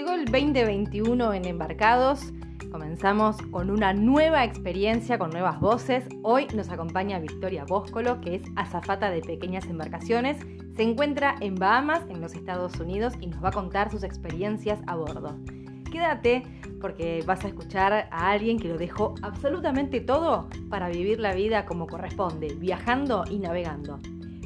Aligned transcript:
Llegó 0.00 0.14
el 0.14 0.24
2021 0.24 1.34
en 1.34 1.44
Embarcados. 1.44 2.32
Comenzamos 2.72 3.36
con 3.50 3.70
una 3.70 3.92
nueva 3.92 4.44
experiencia, 4.44 5.18
con 5.18 5.28
nuevas 5.28 5.60
voces. 5.60 6.06
Hoy 6.22 6.46
nos 6.54 6.70
acompaña 6.70 7.18
Victoria 7.18 7.66
Bóscolo, 7.66 8.18
que 8.22 8.36
es 8.36 8.42
azafata 8.56 9.10
de 9.10 9.20
pequeñas 9.20 9.66
embarcaciones. 9.66 10.38
Se 10.74 10.84
encuentra 10.84 11.34
en 11.40 11.54
Bahamas, 11.54 12.00
en 12.08 12.22
los 12.22 12.32
Estados 12.32 12.80
Unidos, 12.80 13.12
y 13.20 13.26
nos 13.26 13.44
va 13.44 13.50
a 13.50 13.52
contar 13.52 13.90
sus 13.90 14.02
experiencias 14.02 14.80
a 14.86 14.96
bordo. 14.96 15.36
Quédate 15.92 16.44
porque 16.80 17.22
vas 17.26 17.44
a 17.44 17.48
escuchar 17.48 17.92
a 18.10 18.30
alguien 18.30 18.58
que 18.58 18.68
lo 18.68 18.78
dejó 18.78 19.16
absolutamente 19.20 20.00
todo 20.00 20.48
para 20.70 20.88
vivir 20.88 21.20
la 21.20 21.34
vida 21.34 21.66
como 21.66 21.86
corresponde, 21.86 22.54
viajando 22.54 23.24
y 23.30 23.38
navegando. 23.38 23.98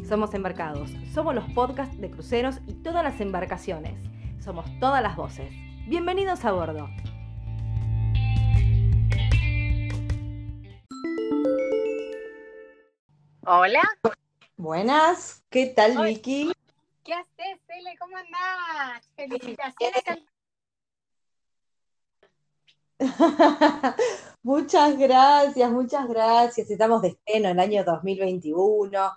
Somos 0.08 0.34
Embarcados, 0.34 0.90
somos 1.12 1.32
los 1.32 1.48
podcasts 1.52 1.96
de 2.00 2.10
cruceros 2.10 2.58
y 2.66 2.72
todas 2.72 3.04
las 3.04 3.20
embarcaciones. 3.20 4.13
Somos 4.44 4.66
todas 4.78 5.02
las 5.02 5.16
voces. 5.16 5.50
Bienvenidos 5.86 6.44
a 6.44 6.52
bordo. 6.52 6.86
Hola. 13.46 13.80
Buenas, 14.58 15.42
¿qué 15.48 15.68
tal 15.74 15.96
Vicky? 15.96 16.52
¿Qué 17.04 17.14
haces, 17.14 17.58
Cele? 17.66 17.96
¿Cómo 17.98 18.18
andás? 18.18 19.08
Felicitaciones. 19.16 20.04
muchas 24.42 24.98
gracias, 24.98 25.70
muchas 25.70 26.06
gracias. 26.06 26.70
Estamos 26.70 27.00
de 27.00 27.08
estreno 27.08 27.48
en 27.48 27.58
el 27.58 27.60
año 27.60 27.82
2021. 27.82 29.10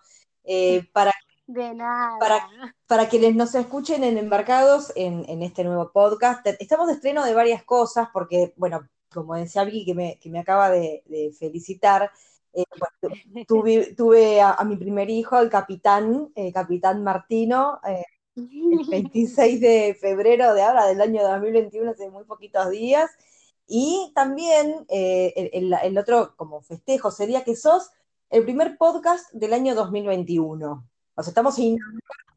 Eh, 0.45 0.87
para 0.93 1.11
de 1.47 1.73
nada. 1.73 2.19
Para, 2.19 2.47
para 2.85 3.09
quienes 3.09 3.35
nos 3.35 3.55
escuchen 3.55 4.03
en 4.03 4.17
Embarcados 4.17 4.91
en, 4.95 5.41
este 5.41 5.63
nuevo 5.63 5.91
podcast, 5.91 6.45
estamos 6.59 6.87
de 6.87 6.93
estreno 6.93 7.25
de 7.25 7.33
varias 7.33 7.63
cosas, 7.63 8.09
porque, 8.13 8.53
bueno, 8.57 8.87
como 9.11 9.35
decía 9.35 9.63
Vicky, 9.63 9.85
que 9.85 9.93
me, 9.95 10.19
que 10.19 10.29
me 10.29 10.39
acaba 10.39 10.69
de, 10.69 11.03
felicitar, 11.39 12.11
eh, 12.53 12.65
tuve, 13.47 14.41
a, 14.41 14.63
mi 14.65 14.75
primer 14.75 15.09
hijo, 15.09 15.39
el 15.39 15.49
capitán, 15.49 16.31
capitán 16.53 17.03
Martino, 17.03 17.79
eh, 17.87 18.03
el 18.35 18.85
26 18.87 19.61
de 19.61 19.97
febrero 19.99 20.53
de 20.53 20.61
ahora, 20.61 20.85
del 20.85 21.01
año 21.01 21.23
2021, 21.23 21.91
hace 21.91 22.09
muy 22.09 22.25
poquitos 22.25 22.69
días. 22.69 23.09
Y 23.67 24.11
también 24.15 24.85
eh, 24.89 25.51
el, 25.53 25.73
el, 25.73 25.97
otro 25.97 26.35
como 26.37 26.61
festejo 26.61 27.11
sería 27.11 27.43
que 27.43 27.55
sos 27.55 27.89
el 28.29 28.43
primer 28.43 28.77
podcast 28.77 29.29
del 29.33 29.53
año 29.53 29.75
2021. 29.75 30.87
O 31.17 31.23
sea, 31.23 31.31
estamos 31.31 31.57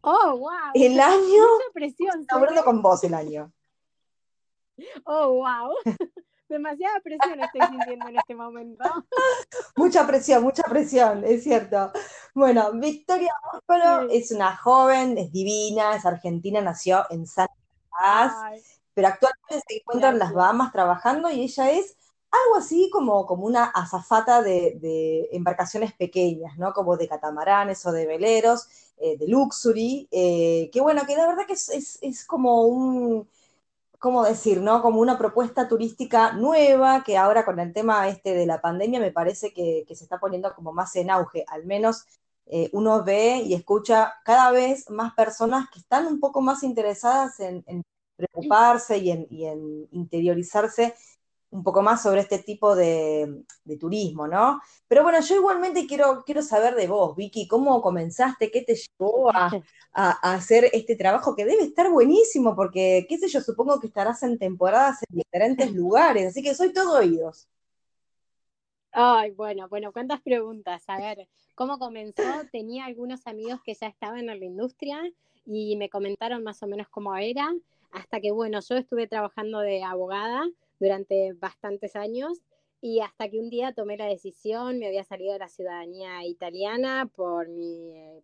oh, 0.00 0.36
wow. 0.38 0.50
el 0.72 0.98
año. 0.98 1.18
Mucha 1.18 1.72
presión. 1.74 2.26
hablando 2.30 2.64
con 2.64 2.80
vos 2.80 3.04
el 3.04 3.12
año. 3.12 3.52
Oh, 5.04 5.34
wow. 5.34 5.74
Demasiada 6.48 6.98
presión 7.00 7.38
estoy 7.40 7.60
sintiendo 7.68 8.08
en 8.08 8.16
este 8.16 8.34
momento. 8.34 8.82
mucha 9.76 10.06
presión, 10.06 10.42
mucha 10.42 10.62
presión, 10.62 11.22
es 11.24 11.44
cierto. 11.44 11.92
Bueno, 12.34 12.72
Victoria 12.72 13.32
Óscolo 13.52 14.10
es 14.10 14.32
una 14.32 14.56
joven, 14.56 15.18
es 15.18 15.30
divina, 15.30 15.94
es 15.94 16.06
argentina, 16.06 16.62
nació 16.62 17.04
en 17.10 17.26
San 17.26 17.48
Paz, 17.90 18.32
pero 18.94 19.08
actualmente 19.08 19.62
se 19.68 19.76
encuentra 19.76 20.08
en 20.08 20.18
las 20.18 20.32
Bahamas 20.32 20.72
trabajando 20.72 21.30
y 21.30 21.42
ella 21.42 21.70
es 21.70 21.96
algo 22.30 22.56
así 22.56 22.90
como, 22.90 23.26
como 23.26 23.46
una 23.46 23.64
azafata 23.64 24.42
de, 24.42 25.28
embarcaciones 25.32 25.92
pequeñas, 25.94 26.56
¿no? 26.58 26.72
Como 26.72 26.96
de 26.96 27.08
catamaranes 27.08 27.84
o 27.86 27.92
de 27.92 28.06
veleros, 28.06 28.68
eh, 28.98 29.16
de 29.18 29.28
luxury, 29.28 30.08
eh, 30.10 30.70
que 30.72 30.80
bueno, 30.80 31.02
que 31.06 31.16
la 31.16 31.26
verdad 31.26 31.46
que 31.46 31.54
es, 31.54 32.24
como 32.26 32.66
un, 32.66 33.28
¿cómo 33.98 34.24
decir, 34.24 34.60
no? 34.60 34.82
Como 34.82 35.00
una 35.00 35.18
propuesta 35.18 35.68
turística 35.68 36.32
nueva, 36.32 37.02
que 37.04 37.16
ahora 37.18 37.44
con 37.44 37.58
el 37.60 37.72
tema 37.72 38.08
este 38.08 38.34
de 38.34 38.46
la 38.46 38.60
pandemia 38.60 39.00
me 39.00 39.12
parece 39.12 39.52
que, 39.52 39.84
se 39.88 40.04
está 40.04 40.18
poniendo 40.18 40.54
como 40.54 40.72
más 40.72 40.94
en 40.96 41.10
auge, 41.10 41.44
al 41.48 41.64
menos 41.66 42.06
eh, 42.46 42.70
uno 42.72 43.04
ve 43.04 43.38
y 43.44 43.54
escucha 43.54 44.14
cada 44.24 44.50
vez 44.52 44.88
más 44.90 45.14
personas 45.14 45.68
que 45.70 45.80
están 45.80 46.06
un 46.06 46.20
poco 46.20 46.40
más 46.40 46.62
interesadas 46.62 47.40
en, 47.40 47.64
preocuparse 48.16 48.98
y 48.98 49.10
en 49.12 49.88
interiorizarse 49.92 50.94
un 51.50 51.64
poco 51.64 51.82
más 51.82 52.02
sobre 52.02 52.20
este 52.20 52.38
tipo 52.38 52.76
de, 52.76 53.44
turismo, 53.78 54.26
¿no? 54.26 54.60
Pero 54.88 55.02
bueno, 55.02 55.20
yo 55.20 55.36
igualmente 55.36 55.86
quiero, 55.86 56.22
quiero 56.24 56.42
saber 56.42 56.74
de 56.74 56.86
vos, 56.86 57.16
Vicky, 57.16 57.48
¿cómo 57.48 57.82
comenzaste? 57.82 58.50
¿Qué 58.50 58.62
te 58.62 58.74
llevó 58.74 59.30
a, 59.32 59.50
hacer 59.92 60.70
este 60.72 60.96
trabajo 60.96 61.34
que 61.34 61.44
debe 61.44 61.64
estar 61.64 61.90
buenísimo? 61.90 62.54
Porque, 62.54 63.06
qué 63.08 63.18
sé 63.18 63.28
yo, 63.28 63.40
supongo 63.40 63.80
que 63.80 63.88
estarás 63.88 64.22
en 64.22 64.38
temporadas 64.38 64.98
en 65.08 65.18
diferentes 65.18 65.72
lugares, 65.72 66.28
así 66.28 66.42
que 66.42 66.54
soy 66.54 66.72
todo 66.72 66.98
oídos. 66.98 67.48
Ay, 68.92 69.30
bueno, 69.32 69.68
bueno, 69.68 69.92
¿cuántas 69.92 70.20
preguntas? 70.20 70.82
A 70.88 70.98
ver, 70.98 71.28
¿cómo 71.54 71.78
comenzó? 71.78 72.22
Tenía 72.50 72.86
algunos 72.86 73.26
amigos 73.26 73.60
que 73.64 73.74
ya 73.74 73.86
estaban 73.86 74.28
en 74.28 74.40
la 74.40 74.44
industria 74.44 75.00
y 75.46 75.76
me 75.76 75.88
comentaron 75.88 76.42
más 76.42 76.62
o 76.62 76.66
menos 76.66 76.88
cómo 76.88 77.16
era, 77.16 77.52
hasta 77.92 78.20
que, 78.20 78.32
bueno, 78.32 78.58
yo 78.68 78.76
estuve 78.76 79.06
trabajando 79.06 79.60
de 79.60 79.82
abogada 79.82 80.44
durante 80.80 81.34
bastantes 81.34 81.94
años 81.94 82.40
y 82.80 83.00
hasta 83.00 83.28
que 83.28 83.38
un 83.38 83.50
día 83.50 83.72
tomé 83.72 83.96
la 83.96 84.06
decisión, 84.06 84.78
me 84.78 84.86
había 84.86 85.04
salido 85.04 85.34
de 85.34 85.38
la 85.38 85.48
ciudadanía 85.48 86.24
italiana 86.24 87.10
por 87.14 87.48
mi, 87.48 87.92
eh, 87.94 88.22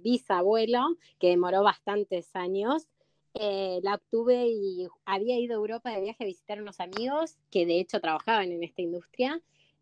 bisabuelo, 0.00 0.80
que 1.18 1.28
demoró 1.28 1.62
bastantes 1.62 2.36
años. 2.36 2.86
Eh, 3.34 3.80
la 3.82 3.94
obtuve 3.96 4.46
y 4.48 4.86
había 5.04 5.38
ido 5.38 5.54
a 5.54 5.56
Europa 5.56 5.90
de 5.90 6.02
viaje 6.02 6.24
a 6.24 6.26
visitar 6.26 6.60
unos 6.60 6.80
amigos 6.80 7.36
que 7.50 7.66
de 7.66 7.80
hecho 7.80 8.00
trabajaban 8.00 8.52
en 8.52 8.62
esta 8.62 8.82
industria. 8.82 9.40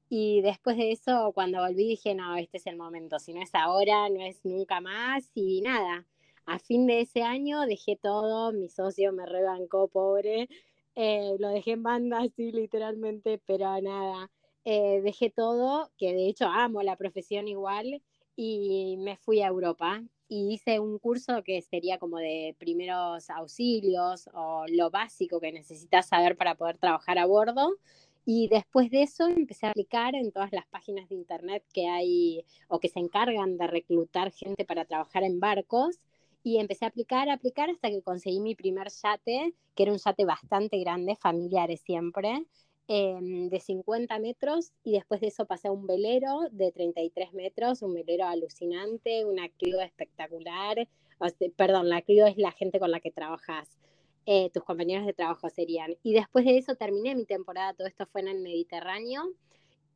Y 0.09 0.43
después 0.43 0.77
de 0.77 0.93
eso, 0.93 1.33
cuando 1.35 1.61
volví, 1.61 1.89
dije, 1.89 2.15
no, 2.15 2.37
este 2.37 2.59
es 2.59 2.67
el 2.67 2.77
momento, 2.77 3.19
si 3.19 3.33
no 3.35 3.43
es 3.43 3.55
ahora, 3.55 4.09
no 4.11 4.25
es 4.25 4.45
nunca 4.45 4.81
más. 4.81 5.31
Y 5.35 5.61
nada, 5.63 6.07
a 6.47 6.59
fin 6.61 6.87
de 6.87 7.01
ese 7.01 7.23
año 7.23 7.63
dejé 7.63 7.97
todo, 7.97 8.53
mi 8.53 8.69
socio 8.69 9.13
me 9.13 9.27
rebancó, 9.27 9.89
pobre, 9.89 10.49
eh, 10.95 11.37
lo 11.39 11.49
dejé 11.49 11.73
en 11.73 11.83
banda 11.83 12.19
así 12.21 12.53
literalmente, 12.53 13.41
pero 13.47 13.81
nada, 13.81 14.31
eh, 14.65 15.01
dejé 15.03 15.31
todo, 15.31 15.91
que 15.99 16.13
de 16.15 16.29
hecho 16.29 16.47
amo 16.47 16.83
la 16.83 16.97
profesión 16.97 17.49
igual, 17.49 18.03
y 18.37 18.97
me 18.99 19.17
fui 19.17 19.43
a 19.43 19.49
Europa 19.49 20.03
y 20.29 20.55
hice 20.55 20.81
un 20.81 20.99
curso 20.99 21.43
que 21.45 21.63
sería 21.63 21.99
como 21.99 22.19
de 22.19 22.57
primeros 22.59 23.31
auxilios 23.31 24.29
o 24.33 24.65
lo 24.69 24.91
básico 24.91 25.41
que 25.41 25.53
necesitas 25.53 26.09
saber 26.09 26.37
para 26.37 26.55
poder 26.57 26.79
trabajar 26.79 27.19
a 27.19 27.27
bordo. 27.27 27.77
Y 28.27 28.49
después 28.49 28.91
de 28.91 29.03
eso 29.03 29.29
empecé 29.29 29.67
a 29.67 29.71
aplicar 29.71 30.15
en 30.15 30.33
todas 30.33 30.51
las 30.53 30.67
páginas 30.67 31.09
de 31.11 31.15
internet 31.15 31.63
que 31.75 31.89
hay 31.89 32.45
o 32.69 32.81
que 32.81 32.89
se 32.89 32.99
encargan 32.99 33.59
de 33.59 33.67
reclutar 33.67 34.33
gente 34.33 34.65
para 34.65 34.87
trabajar 34.87 35.25
en 35.25 35.41
barcos 35.41 36.01
y 36.45 36.59
empecé 36.59 36.85
a 36.85 36.89
aplicar, 36.89 37.29
a 37.31 37.35
aplicar 37.35 37.71
hasta 37.71 37.89
que 37.91 38.03
conseguí 38.03 38.39
mi 38.39 38.55
primer 38.55 38.89
yate, 38.91 39.55
que 39.75 39.83
era 39.83 39.93
un 39.93 39.99
yate 39.99 40.27
bastante 40.27 40.79
grande, 40.79 41.17
familiares 41.17 41.81
siempre, 41.81 42.47
em, 42.87 43.49
de 43.49 43.61
50 43.61 44.19
metros 44.19 44.73
y 44.85 44.93
después 44.93 45.23
de 45.23 45.29
eso 45.29 45.47
pasé 45.47 45.69
a 45.69 45.73
un 45.73 45.87
velero 45.87 46.43
de 46.53 46.71
33 46.71 47.33
metros, 47.33 47.81
un 47.81 47.95
velero 47.95 48.27
alucinante, 48.27 49.25
una 49.25 49.49
crew 49.49 49.81
espectacular, 49.81 50.87
perdón, 51.57 51.89
la 51.89 52.03
crew 52.03 52.27
es 52.27 52.37
la 52.37 52.53
gente 52.53 52.79
con 52.79 52.91
la 52.91 53.01
que 53.01 53.11
trabajas. 53.11 53.79
Eh, 54.27 54.51
tus 54.53 54.65
compañeros 54.65 55.07
de 55.07 55.13
trabajo 55.15 55.49
serían. 55.51 55.97
Y 56.03 56.13
después 56.13 56.45
de 56.45 56.59
eso 56.59 56.75
terminé 56.77 57.15
mi 57.15 57.25
temporada, 57.25 57.75
todo 57.75 57.87
esto 57.87 58.07
fue 58.07 58.21
en 58.23 58.29
el 58.29 58.41
Mediterráneo, 58.41 59.23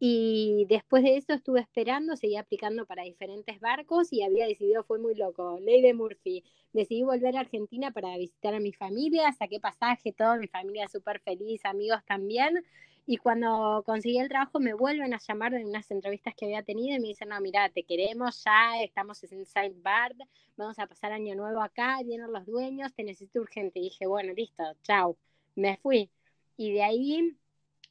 y 0.01 0.67
después 0.69 1.03
de 1.03 1.17
eso 1.17 1.33
estuve 1.33 1.61
esperando, 1.61 2.15
seguí 2.17 2.37
aplicando 2.37 2.87
para 2.87 3.03
diferentes 3.03 3.59
barcos 3.59 4.13
y 4.13 4.23
había 4.23 4.47
decidido, 4.47 4.85
fue 4.85 5.01
muy 5.01 5.17
loco, 5.17 5.59
ley 5.61 5.83
de 5.83 5.93
Murphy, 5.93 6.45
decidí 6.73 7.03
volver 7.03 7.37
a 7.37 7.41
Argentina 7.41 7.91
para 7.91 8.17
visitar 8.17 8.55
a 8.55 8.61
mi 8.61 8.73
familia, 8.73 9.33
saqué 9.33 9.59
pasaje, 9.59 10.13
todo, 10.13 10.37
mi 10.37 10.47
familia 10.47 10.87
súper 10.89 11.21
feliz, 11.21 11.65
amigos 11.65 12.05
también. 12.07 12.65
Y 13.07 13.17
cuando 13.17 13.83
conseguí 13.87 14.19
el 14.19 14.29
trabajo 14.29 14.61
me 14.61 14.75
vuelven 14.75 15.15
a 15.15 15.19
llamar 15.19 15.53
de 15.53 15.65
unas 15.65 15.91
entrevistas 15.91 16.35
que 16.37 16.45
había 16.45 16.63
tenido 16.63 16.95
y 16.95 17.01
me 17.01 17.09
dicen, 17.09 17.31
no, 17.31 17.41
mira, 17.41 17.69
te 17.71 17.83
queremos 17.83 18.45
ya, 18.45 18.83
estamos 18.83 19.25
en 19.25 19.47
Saint 19.47 19.83
Bard, 19.83 20.17
vamos 20.57 20.79
a 20.79 20.87
pasar 20.87 21.13
año 21.13 21.35
nuevo 21.35 21.61
acá, 21.61 22.01
vienen 22.05 22.31
los 22.31 22.47
dueños, 22.47 22.93
te 22.95 23.03
necesito 23.03 23.41
urgente. 23.41 23.81
Y 23.81 23.85
dije, 23.85 24.07
bueno, 24.07 24.33
listo, 24.35 24.63
chao, 24.83 25.17
me 25.57 25.79
fui. 25.79 26.11
Y 26.57 26.73
de 26.73 26.83
ahí 26.83 27.37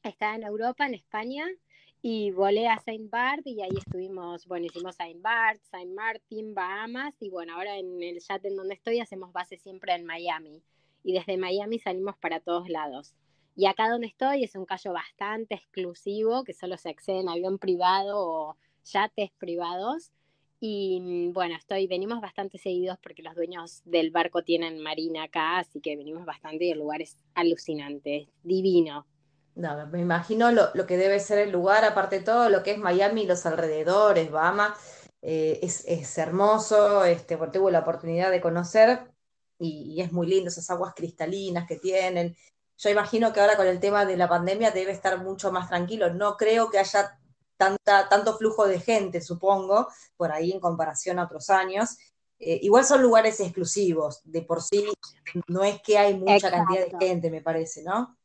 estaba 0.04 0.36
en 0.36 0.44
Europa, 0.44 0.86
en 0.86 0.94
España, 0.94 1.46
y 2.00 2.30
volé 2.30 2.68
a 2.68 2.78
Saint 2.78 3.10
Bart 3.10 3.44
y 3.44 3.60
ahí 3.60 3.76
estuvimos, 3.76 4.46
bueno, 4.46 4.66
hicimos 4.66 4.96
Saint 4.96 5.20
Bart, 5.20 5.60
Saint 5.70 5.92
Martin, 5.92 6.54
Bahamas 6.54 7.14
y 7.20 7.28
bueno, 7.28 7.54
ahora 7.54 7.76
en 7.76 8.02
el 8.02 8.20
chat 8.20 8.44
en 8.44 8.56
donde 8.56 8.74
estoy 8.74 9.00
hacemos 9.00 9.32
base 9.32 9.58
siempre 9.58 9.94
en 9.94 10.04
Miami 10.04 10.62
y 11.02 11.12
desde 11.12 11.36
Miami 11.36 11.78
salimos 11.78 12.16
para 12.16 12.40
todos 12.40 12.68
lados. 12.68 13.14
Y 13.56 13.66
acá 13.66 13.88
donde 13.90 14.06
estoy 14.06 14.44
es 14.44 14.54
un 14.54 14.66
callo 14.66 14.92
bastante 14.92 15.56
exclusivo 15.56 16.44
que 16.44 16.54
solo 16.54 16.76
se 16.78 16.90
accede 16.90 17.20
en 17.20 17.28
avión 17.28 17.58
privado 17.58 18.14
o 18.16 18.56
yates 18.84 19.32
privados 19.38 20.12
Y 20.60 21.00
mm, 21.00 21.32
bueno, 21.32 21.56
estoy, 21.56 21.88
venimos 21.88 22.20
bastante 22.20 22.58
seguidos 22.58 22.98
porque 23.02 23.22
los 23.22 23.34
dueños 23.34 23.82
del 23.84 24.10
barco 24.12 24.42
tienen 24.42 24.80
marina 24.80 25.24
acá, 25.24 25.58
así 25.58 25.80
que 25.80 25.96
venimos 25.96 26.24
bastante 26.24 26.66
y 26.66 26.70
el 26.70 26.78
lugar 26.78 27.02
es 27.02 27.16
alucinante, 27.34 28.28
divino. 28.44 29.06
No, 29.58 29.88
me 29.88 30.00
imagino 30.00 30.52
lo, 30.52 30.86
que 30.86 30.96
debe 30.96 31.18
ser 31.18 31.40
el 31.40 31.50
lugar, 31.50 31.84
aparte 31.84 32.20
de 32.20 32.24
todo 32.24 32.48
lo 32.48 32.62
que 32.62 32.70
es 32.70 32.78
Miami 32.78 33.22
y 33.22 33.26
los 33.26 33.44
alrededores, 33.44 34.30
Bahamas, 34.30 34.78
eh, 35.20 35.58
es, 35.62 36.16
hermoso, 36.16 37.04
este, 37.04 37.36
porque 37.36 37.58
tuve 37.58 37.72
la 37.72 37.80
oportunidad 37.80 38.30
de 38.30 38.40
conocer 38.40 39.10
y, 39.58 39.94
y, 39.94 40.00
es 40.00 40.12
muy 40.12 40.28
lindo 40.28 40.48
esas 40.48 40.70
aguas 40.70 40.94
cristalinas 40.94 41.66
que 41.66 41.74
tienen. 41.74 42.36
Yo 42.76 42.90
imagino 42.90 43.32
que 43.32 43.40
ahora 43.40 43.56
con 43.56 43.66
el 43.66 43.80
tema 43.80 44.04
de 44.04 44.16
la 44.16 44.28
pandemia 44.28 44.70
debe 44.70 44.92
estar 44.92 45.20
mucho 45.20 45.50
más 45.50 45.68
tranquilo. 45.68 46.14
No 46.14 46.36
creo 46.36 46.70
que 46.70 46.78
haya 46.78 47.18
tanta, 47.56 48.08
tanto 48.08 48.38
flujo 48.38 48.68
de 48.68 48.78
gente, 48.78 49.20
supongo, 49.20 49.88
por 50.16 50.30
ahí 50.30 50.52
en 50.52 50.60
comparación 50.60 51.18
a 51.18 51.24
otros 51.24 51.50
años. 51.50 51.98
Eh, 52.38 52.60
igual 52.62 52.84
son 52.84 53.02
lugares 53.02 53.40
exclusivos, 53.40 54.20
de 54.22 54.42
por 54.42 54.62
sí 54.62 54.86
no 55.48 55.64
es 55.64 55.82
que 55.82 55.98
hay 55.98 56.14
mucha 56.14 56.48
cantidad 56.48 56.86
de 56.86 56.96
gente, 57.04 57.28
me 57.28 57.42
parece, 57.42 57.82
¿no? 57.82 58.17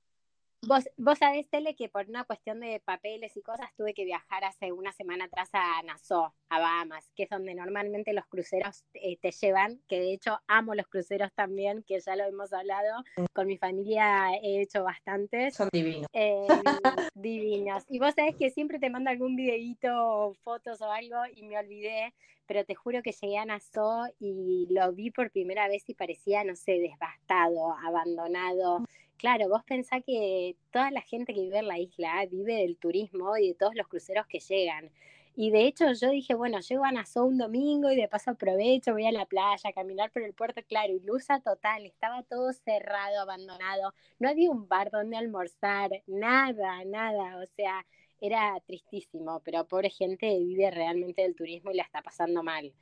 Vos, 0.66 0.90
vos 0.96 1.18
sabés, 1.20 1.50
Tele, 1.50 1.76
que 1.76 1.90
por 1.90 2.08
una 2.08 2.24
cuestión 2.24 2.62
de 2.62 2.80
papeles 2.80 3.36
y 3.36 3.42
cosas 3.42 3.70
tuve 3.76 3.94
que 3.94 4.06
viajar 4.06 4.46
hace 4.46 4.72
una 4.72 4.94
semana 4.94 5.26
atrás 5.26 5.50
a 5.52 5.82
Nassau, 5.84 6.32
a 6.48 6.60
Bahamas, 6.60 7.12
que 7.18 7.24
es 7.24 7.30
donde 7.30 7.54
normalmente 7.54 8.14
los 8.14 8.26
cruceros 8.28 8.86
eh, 8.94 9.18
te 9.18 9.32
llevan, 9.32 9.82
que 9.90 10.00
de 10.00 10.14
hecho 10.14 10.40
amo 10.48 10.74
los 10.74 10.88
cruceros 10.88 11.34
también, 11.34 11.84
que 11.84 12.00
ya 12.00 12.16
lo 12.16 12.24
hemos 12.24 12.54
hablado, 12.54 13.04
con 13.34 13.48
mi 13.48 13.58
familia 13.58 14.32
he 14.42 14.62
hecho 14.62 14.86
bastantes. 14.86 15.54
Son 15.54 15.68
divinos. 15.74 16.08
Eh, 16.14 16.48
divinos. 17.14 17.84
Y 17.90 18.00
vos 18.00 18.14
sabés 18.16 18.36
que 18.38 18.50
siempre 18.50 18.80
te 18.80 18.90
mando 18.90 19.10
algún 19.10 19.36
videíto, 19.36 20.34
fotos 20.44 20.82
o 20.82 20.90
algo, 20.90 21.18
y 21.36 21.44
me 21.44 21.58
olvidé, 21.58 22.14
pero 22.46 22.64
te 22.64 22.76
juro 22.76 23.02
que 23.04 23.12
llegué 23.12 23.38
a 23.38 23.46
Nassau 23.46 24.06
y 24.18 24.68
lo 24.70 24.94
vi 24.94 25.12
por 25.12 25.30
primera 25.30 25.68
vez 25.68 25.84
y 25.90 25.94
parecía, 25.94 26.46
no 26.46 26.56
sé, 26.56 26.80
devastado, 26.80 27.74
abandonado 27.86 28.86
Claro, 29.24 29.48
vos 29.48 29.64
pensás 29.64 30.04
que 30.06 30.58
toda 30.70 30.92
la 30.92 31.00
gente 31.00 31.34
que 31.34 31.40
vive 31.40 31.60
en 31.60 31.70
la 31.70 31.80
isla 31.80 32.26
vive 32.30 32.56
del 32.56 32.76
turismo 32.76 33.38
y 33.38 33.48
de 33.48 33.54
todos 33.54 33.74
los 33.74 33.88
cruceros 33.88 34.28
que 34.28 34.42
llegan. 34.42 34.92
Y 35.34 35.50
de 35.50 35.66
hecho 35.66 35.94
yo 35.94 36.10
dije, 36.10 36.36
bueno, 36.36 36.60
llego 36.60 36.84
a 36.84 36.92
Nassau 36.92 37.28
un 37.28 37.38
domingo 37.38 37.90
y 37.90 37.96
de 37.96 38.10
paso 38.10 38.32
aprovecho, 38.32 38.92
voy 38.92 39.06
a 39.06 39.14
la 39.14 39.26
playa, 39.26 39.70
a 39.70 39.72
caminar 39.72 40.12
por 40.12 40.24
el 40.24 40.34
puerto, 40.34 40.62
claro, 40.68 40.92
ilusa 40.92 41.40
total, 41.40 41.86
estaba 41.86 42.24
todo 42.24 42.52
cerrado, 42.52 43.22
abandonado, 43.22 43.94
no 44.20 44.28
había 44.28 44.52
un 44.52 44.68
bar 44.68 44.92
donde 44.92 45.16
almorzar, 45.16 45.90
nada, 46.06 46.84
nada, 46.84 47.38
o 47.42 47.46
sea, 47.56 47.86
era 48.20 48.60
tristísimo, 48.68 49.40
pero 49.46 49.66
pobre 49.66 49.90
gente 49.90 50.38
vive 50.38 50.70
realmente 50.70 51.22
del 51.22 51.34
turismo 51.38 51.72
y 51.72 51.76
la 51.78 51.84
está 51.84 52.02
pasando 52.02 52.44
mal. 52.44 52.74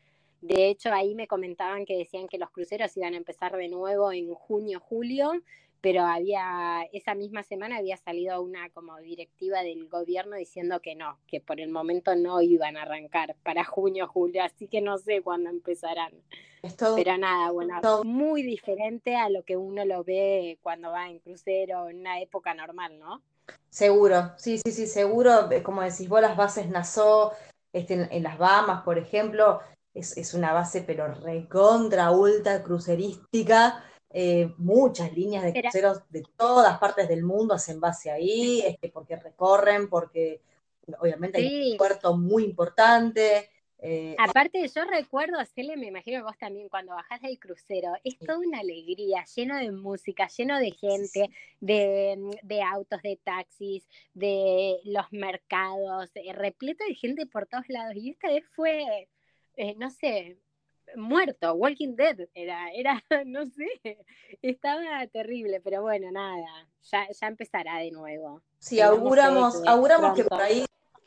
De 0.41 0.69
hecho, 0.69 0.91
ahí 0.91 1.13
me 1.13 1.27
comentaban 1.27 1.85
que 1.85 1.99
decían 1.99 2.27
que 2.27 2.39
los 2.39 2.49
cruceros 2.49 2.97
iban 2.97 3.13
a 3.13 3.17
empezar 3.17 3.55
de 3.55 3.69
nuevo 3.69 4.11
en 4.11 4.33
junio, 4.33 4.79
julio, 4.79 5.33
pero 5.81 6.03
había, 6.03 6.83
esa 6.93 7.15
misma 7.15 7.43
semana 7.43 7.77
había 7.77 7.97
salido 7.97 8.41
una 8.41 8.69
como 8.69 8.97
directiva 8.99 9.63
del 9.63 9.89
gobierno 9.89 10.35
diciendo 10.35 10.79
que 10.79 10.95
no, 10.95 11.17
que 11.27 11.41
por 11.41 11.59
el 11.59 11.69
momento 11.69 12.15
no 12.15 12.41
iban 12.41 12.77
a 12.77 12.83
arrancar 12.83 13.35
para 13.43 13.65
junio, 13.65 14.07
julio, 14.07 14.43
así 14.43 14.67
que 14.67 14.79
no 14.79 14.99
sé 14.99 15.21
cuándo 15.21 15.49
empezarán. 15.49 16.13
pero 16.95 17.17
nada, 17.17 17.51
bueno, 17.51 17.81
muy 18.03 18.43
diferente 18.43 19.15
a 19.15 19.29
lo 19.29 19.43
que 19.43 19.57
uno 19.57 19.83
lo 19.83 20.03
ve 20.03 20.59
cuando 20.61 20.91
va 20.91 21.09
en 21.09 21.19
crucero 21.19 21.89
en 21.89 21.99
una 21.99 22.21
época 22.21 22.53
normal, 22.53 22.99
¿no? 22.99 23.23
Seguro, 23.69 24.33
sí, 24.37 24.59
sí, 24.59 24.71
sí, 24.71 24.85
seguro, 24.85 25.49
como 25.63 25.81
decís 25.81 26.07
vos, 26.07 26.21
las 26.21 26.37
bases 26.37 26.69
Nassau, 26.69 27.31
este, 27.73 28.07
en, 28.11 28.23
las 28.23 28.37
Bahamas, 28.37 28.83
por 28.83 28.99
ejemplo, 28.99 29.61
es, 29.93 30.15
es 30.15 30.33
una 30.35 30.53
base 30.53 30.83
pero 30.83 31.07
recontra, 31.15 32.11
ultra 32.11 32.61
crucerística, 32.61 33.83
eh, 34.13 34.53
muchas 34.57 35.13
líneas 35.13 35.43
de 35.43 35.61
cruceros 35.61 36.01
de 36.09 36.23
todas 36.35 36.77
partes 36.79 37.07
del 37.07 37.23
mundo 37.23 37.53
hacen 37.53 37.79
base 37.79 38.11
ahí, 38.11 38.61
este, 38.65 38.89
porque 38.89 39.15
recorren, 39.15 39.89
porque 39.89 40.41
obviamente 40.99 41.37
hay 41.37 41.71
un 41.71 41.77
puerto 41.77 42.17
muy 42.17 42.43
importante. 42.43 43.49
Eh, 43.77 44.15
Aparte, 44.19 44.67
yo 44.67 44.83
recuerdo, 44.83 45.37
Cele, 45.55 45.77
me 45.77 45.87
imagino 45.87 46.23
vos 46.23 46.37
también, 46.37 46.67
cuando 46.67 46.93
bajás 46.93 47.21
del 47.21 47.39
crucero, 47.39 47.93
es 48.03 48.19
toda 48.19 48.37
una 48.37 48.59
alegría, 48.59 49.23
lleno 49.33 49.57
de 49.57 49.71
música, 49.71 50.27
lleno 50.27 50.59
de 50.59 50.71
gente, 50.71 51.29
de, 51.61 52.19
de, 52.43 52.61
autos, 52.61 53.01
de 53.01 53.17
taxis, 53.23 53.87
de 54.13 54.77
los 54.83 55.05
mercados, 55.11 56.11
eh, 56.15 56.33
repleto 56.33 56.83
de 56.85 56.95
gente 56.95 57.25
por 57.25 57.47
todos 57.47 57.63
lados. 57.69 57.95
Y 57.95 58.09
esta 58.09 58.27
vez 58.27 58.43
fue, 58.55 59.07
no 59.77 59.89
sé, 59.89 60.37
muerto, 60.95 61.53
Walking 61.53 61.95
Dead, 61.95 62.17
era, 62.33 62.71
era, 62.73 63.03
no 63.25 63.45
sé, 63.45 63.97
estaba 64.41 65.05
terrible, 65.07 65.61
pero 65.61 65.81
bueno, 65.81 66.11
nada, 66.11 66.67
ya, 66.91 67.07
ya 67.09 67.27
empezará 67.27 67.77
de 67.77 67.91
nuevo. 67.91 68.41
Sí, 68.59 68.79
auguramos, 68.79 69.61
auguramos 69.67 70.15
que 70.15 70.23
por 70.23 70.41
ahí, 70.41 70.65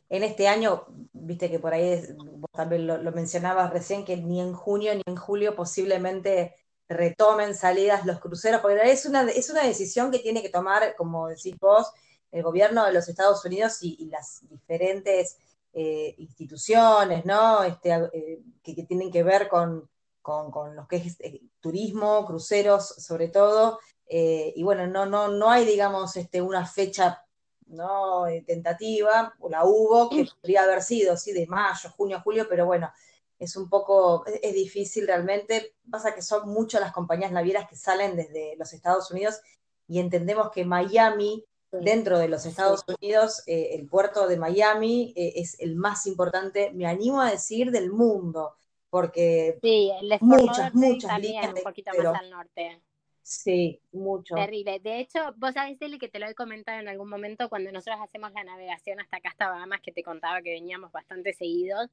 en 0.08 0.22
este 0.22 0.48
año, 0.48 0.86
viste 1.12 1.50
que 1.50 1.58
por 1.58 1.74
ahí, 1.74 2.00
vos 2.16 2.50
también 2.52 2.86
lo, 2.86 3.12
mencionabas 3.12 3.72
recién, 3.72 4.04
que 4.04 4.16
ni 4.16 4.40
en 4.40 4.52
junio 4.52 4.94
ni 4.94 5.02
en 5.06 5.16
julio 5.16 5.54
posiblemente 5.54 6.54
retomen 6.88 7.54
salidas 7.54 8.04
los 8.04 8.20
cruceros, 8.20 8.60
porque 8.60 8.90
es 8.90 9.06
una, 9.06 9.22
es 9.22 9.50
una 9.50 9.64
decisión 9.64 10.10
que 10.10 10.18
tiene 10.18 10.42
que 10.42 10.50
tomar, 10.50 10.94
como 10.96 11.28
decís 11.28 11.56
vos, 11.58 11.90
el 12.30 12.42
gobierno 12.42 12.84
de 12.84 12.92
los 12.92 13.08
Estados 13.08 13.44
Unidos 13.44 13.78
y 13.80 14.06
las 14.06 14.40
diferentes 14.48 15.38
eh, 15.76 16.14
instituciones, 16.18 17.24
¿no? 17.24 17.64
Este, 17.64 17.92
eh, 17.92 18.42
que, 18.62 18.84
tienen 18.84 19.10
que 19.10 19.24
ver 19.24 19.48
con, 19.48 19.90
con, 20.22 20.76
lo 20.76 20.86
que 20.86 20.98
es 20.98 21.16
eh, 21.18 21.40
turismo, 21.58 22.24
cruceros 22.26 22.86
sobre 22.86 23.26
todo, 23.26 23.80
y 24.06 24.62
bueno, 24.62 24.86
no, 24.86 25.04
no, 25.06 25.26
no 25.28 25.50
hay, 25.50 25.64
digamos, 25.64 26.16
este, 26.16 26.40
una 26.40 26.64
fecha 26.64 27.24
¿no? 27.66 28.24
tentativa, 28.46 29.34
o 29.40 29.48
la 29.48 29.64
hubo, 29.64 30.10
que 30.10 30.28
podría 30.40 30.62
haber 30.62 30.80
sido, 30.82 31.16
sí, 31.16 31.32
de 31.32 31.46
mayo, 31.46 31.90
junio, 31.96 32.20
julio, 32.22 32.46
pero 32.48 32.66
bueno, 32.66 32.92
es 33.38 33.56
un 33.56 33.68
poco, 33.68 34.24
es, 34.26 34.38
es 34.42 34.54
difícil 34.54 35.08
realmente, 35.08 35.74
pasa 35.90 36.14
que 36.14 36.22
son 36.22 36.48
muchas 36.50 36.82
las 36.82 36.92
compañías 36.92 37.32
navieras 37.32 37.66
que 37.68 37.74
salen 37.74 38.14
desde 38.14 38.54
los 38.56 38.72
Estados 38.72 39.10
Unidos 39.10 39.40
y 39.88 39.98
entendemos 39.98 40.50
que 40.52 40.64
Miami 40.64 41.44
dentro 41.80 42.18
de 42.18 42.28
los 42.28 42.46
Estados 42.46 42.84
Unidos, 42.86 43.42
eh, 43.46 43.70
el 43.72 43.86
puerto 43.86 44.26
de 44.26 44.36
Miami 44.36 45.12
eh, 45.16 45.32
es 45.36 45.58
el 45.60 45.76
más 45.76 46.06
importante, 46.06 46.70
me 46.72 46.86
animo 46.86 47.20
a 47.20 47.30
decir, 47.30 47.70
del 47.70 47.90
mundo, 47.90 48.54
porque 48.90 49.58
sí, 49.62 49.90
muchas, 50.20 50.74
muchas 50.74 51.20
líneas 51.20 51.52
un 51.54 51.62
poquito 51.62 51.90
más 51.96 52.20
al 52.20 52.30
norte. 52.30 52.80
Sí, 53.24 53.80
mucho. 53.92 54.34
Terrible. 54.34 54.80
De 54.80 55.00
hecho, 55.00 55.18
vos 55.38 55.54
sabés, 55.54 55.80
Eli, 55.80 55.98
que 55.98 56.10
te 56.10 56.18
lo 56.18 56.26
he 56.26 56.34
comentado 56.34 56.78
en 56.78 56.88
algún 56.88 57.08
momento 57.08 57.48
cuando 57.48 57.72
nosotros 57.72 57.98
hacemos 58.02 58.30
la 58.32 58.44
navegación 58.44 59.00
hasta 59.00 59.16
acá, 59.16 59.30
hasta 59.30 59.48
Bahamas, 59.48 59.80
que 59.80 59.92
te 59.92 60.02
contaba 60.02 60.42
que 60.42 60.50
veníamos 60.50 60.92
bastante 60.92 61.32
seguidos. 61.32 61.88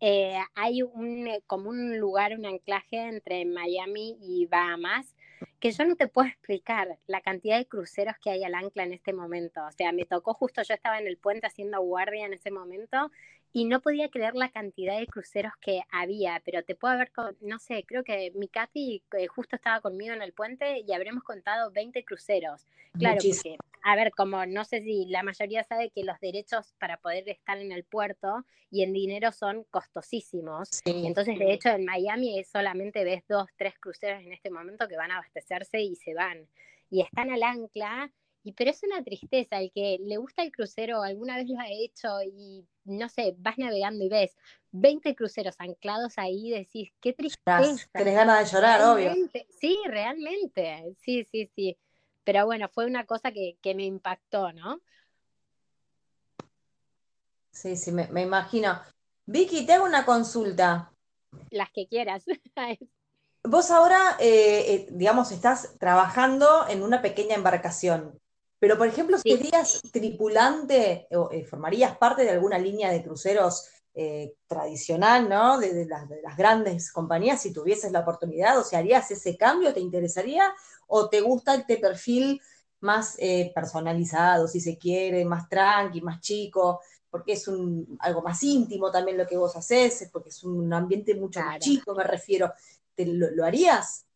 Eh, 0.00 0.38
hay 0.54 0.82
un, 0.82 1.28
como 1.46 1.68
un 1.68 1.98
lugar, 1.98 2.32
un 2.32 2.46
anclaje 2.46 2.96
entre 2.96 3.44
Miami 3.44 4.16
y 4.22 4.46
Bahamas, 4.46 5.14
que 5.60 5.72
yo 5.72 5.84
no 5.84 5.94
te 5.94 6.08
puedo 6.08 6.26
explicar 6.26 6.98
la 7.06 7.20
cantidad 7.20 7.58
de 7.58 7.66
cruceros 7.66 8.14
que 8.22 8.30
hay 8.30 8.42
al 8.44 8.54
ancla 8.54 8.82
en 8.82 8.94
este 8.94 9.12
momento. 9.12 9.60
O 9.66 9.72
sea, 9.72 9.92
me 9.92 10.06
tocó 10.06 10.32
justo, 10.32 10.62
yo 10.62 10.74
estaba 10.74 10.98
en 10.98 11.06
el 11.06 11.18
puente 11.18 11.46
haciendo 11.46 11.80
guardia 11.82 12.24
en 12.24 12.32
ese 12.32 12.50
momento 12.50 13.10
y 13.52 13.64
no 13.64 13.80
podía 13.80 14.08
creer 14.08 14.34
la 14.34 14.50
cantidad 14.50 14.98
de 14.98 15.06
cruceros 15.06 15.52
que 15.60 15.82
había, 15.90 16.40
pero 16.44 16.62
te 16.62 16.76
puedo 16.76 16.94
haber, 16.94 17.10
no 17.40 17.58
sé, 17.58 17.84
creo 17.86 18.04
que 18.04 18.32
mi 18.34 18.48
Katy 18.48 19.02
eh, 19.18 19.26
justo 19.26 19.56
estaba 19.56 19.80
conmigo 19.80 20.14
en 20.14 20.22
el 20.22 20.32
puente 20.32 20.82
y 20.86 20.92
habremos 20.92 21.24
contado 21.24 21.70
20 21.70 22.04
cruceros. 22.04 22.66
Claro, 22.98 23.16
porque, 23.16 23.56
a 23.82 23.96
ver, 23.96 24.12
como 24.12 24.46
no 24.46 24.64
sé 24.64 24.82
si 24.82 25.06
la 25.06 25.22
mayoría 25.22 25.64
sabe 25.64 25.90
que 25.90 26.04
los 26.04 26.18
derechos 26.20 26.74
para 26.78 26.96
poder 26.96 27.28
estar 27.28 27.58
en 27.58 27.72
el 27.72 27.84
puerto 27.84 28.44
y 28.70 28.82
en 28.82 28.92
dinero 28.92 29.32
son 29.32 29.64
costosísimos. 29.70 30.80
Entonces, 30.84 31.38
de 31.38 31.52
hecho, 31.52 31.70
en 31.70 31.84
Miami 31.84 32.42
solamente 32.44 33.04
ves 33.04 33.24
dos, 33.28 33.48
tres 33.56 33.74
cruceros 33.78 34.22
en 34.22 34.32
este 34.32 34.50
momento 34.50 34.86
que 34.86 34.96
van 34.96 35.10
a 35.10 35.18
y 35.72 35.96
se 35.96 36.14
van. 36.14 36.48
Y 36.90 37.02
están 37.02 37.30
al 37.30 37.42
ancla 37.42 38.10
y 38.42 38.52
pero 38.52 38.70
es 38.70 38.82
una 38.82 39.02
tristeza, 39.02 39.58
el 39.58 39.70
que 39.70 39.98
le 40.00 40.16
gusta 40.16 40.42
el 40.42 40.50
crucero, 40.50 41.02
alguna 41.02 41.36
vez 41.36 41.48
lo 41.48 41.60
ha 41.60 41.68
hecho 41.68 42.22
y 42.22 42.66
no 42.84 43.08
sé, 43.08 43.34
vas 43.38 43.58
navegando 43.58 44.04
y 44.04 44.08
ves 44.08 44.34
20 44.72 45.14
cruceros 45.14 45.56
anclados 45.58 46.16
ahí 46.16 46.50
decís, 46.50 46.90
qué 47.00 47.12
tristeza. 47.12 47.88
Tenés 47.92 48.14
ganas 48.14 48.50
de 48.50 48.56
llorar, 48.56 48.80
obvio. 48.82 49.12
Sí, 49.60 49.78
realmente, 49.86 50.94
sí, 51.00 51.24
sí, 51.24 51.50
sí. 51.54 51.76
Pero 52.24 52.46
bueno, 52.46 52.68
fue 52.68 52.86
una 52.86 53.04
cosa 53.04 53.30
que, 53.30 53.56
me 53.74 53.84
impactó, 53.84 54.52
¿no? 54.52 54.80
Sí, 57.50 57.76
sí, 57.76 57.92
me, 57.92 58.22
imagino. 58.22 58.80
Vicky, 59.26 59.66
te 59.66 59.74
hago 59.74 59.84
una 59.84 60.06
consulta. 60.06 60.92
Las 61.50 61.70
que 61.72 61.86
quieras. 61.86 62.24
Vos 63.42 63.70
ahora, 63.70 64.16
eh, 64.20 64.64
eh, 64.68 64.88
digamos, 64.90 65.32
estás 65.32 65.70
trabajando 65.78 66.68
en 66.68 66.82
una 66.82 67.00
pequeña 67.00 67.34
embarcación. 67.34 68.20
Pero, 68.58 68.76
por 68.76 68.86
ejemplo, 68.86 69.16
¿serías 69.16 69.80
tripulante 69.90 71.08
o 71.12 71.30
eh, 71.32 71.46
formarías 71.46 71.96
parte 71.96 72.22
de 72.22 72.30
alguna 72.30 72.58
línea 72.58 72.90
de 72.90 73.02
cruceros 73.02 73.68
tradicional, 74.46 75.28
¿no? 75.28 75.58
De, 75.58 75.84
las, 75.84 76.36
grandes 76.36 76.90
compañías, 76.90 77.42
si 77.42 77.52
tuvieses 77.52 77.92
la 77.92 78.00
oportunidad, 78.00 78.58
o 78.58 78.64
sea, 78.64 78.78
¿harías 78.78 79.10
ese 79.10 79.36
cambio? 79.36 79.74
¿Te 79.74 79.80
interesaría? 79.80 80.54
¿O 80.86 81.10
te 81.10 81.20
gusta 81.20 81.54
este 81.54 81.76
perfil 81.76 82.40
más 82.78 83.18
personalizado, 83.54 84.48
si 84.48 84.60
se 84.60 84.78
quiere, 84.78 85.24
más 85.26 85.48
tranqui, 85.50 86.00
más 86.00 86.20
chico? 86.20 86.80
Porque 87.10 87.32
es 87.32 87.46
un, 87.48 87.98
algo 88.00 88.22
más 88.22 88.42
íntimo 88.42 88.90
también 88.90 89.18
lo 89.18 89.26
que 89.26 89.36
vos 89.36 89.54
haces, 89.56 90.08
porque 90.10 90.30
es 90.30 90.44
un 90.44 90.72
ambiente 90.72 91.14
mucho 91.14 91.40
más 91.40 91.58
chico, 91.58 91.94
me 91.94 92.04
refiero. 92.04 92.50
¿Te, 93.04 93.06
lo 93.06 93.44
harías? 93.44 94.06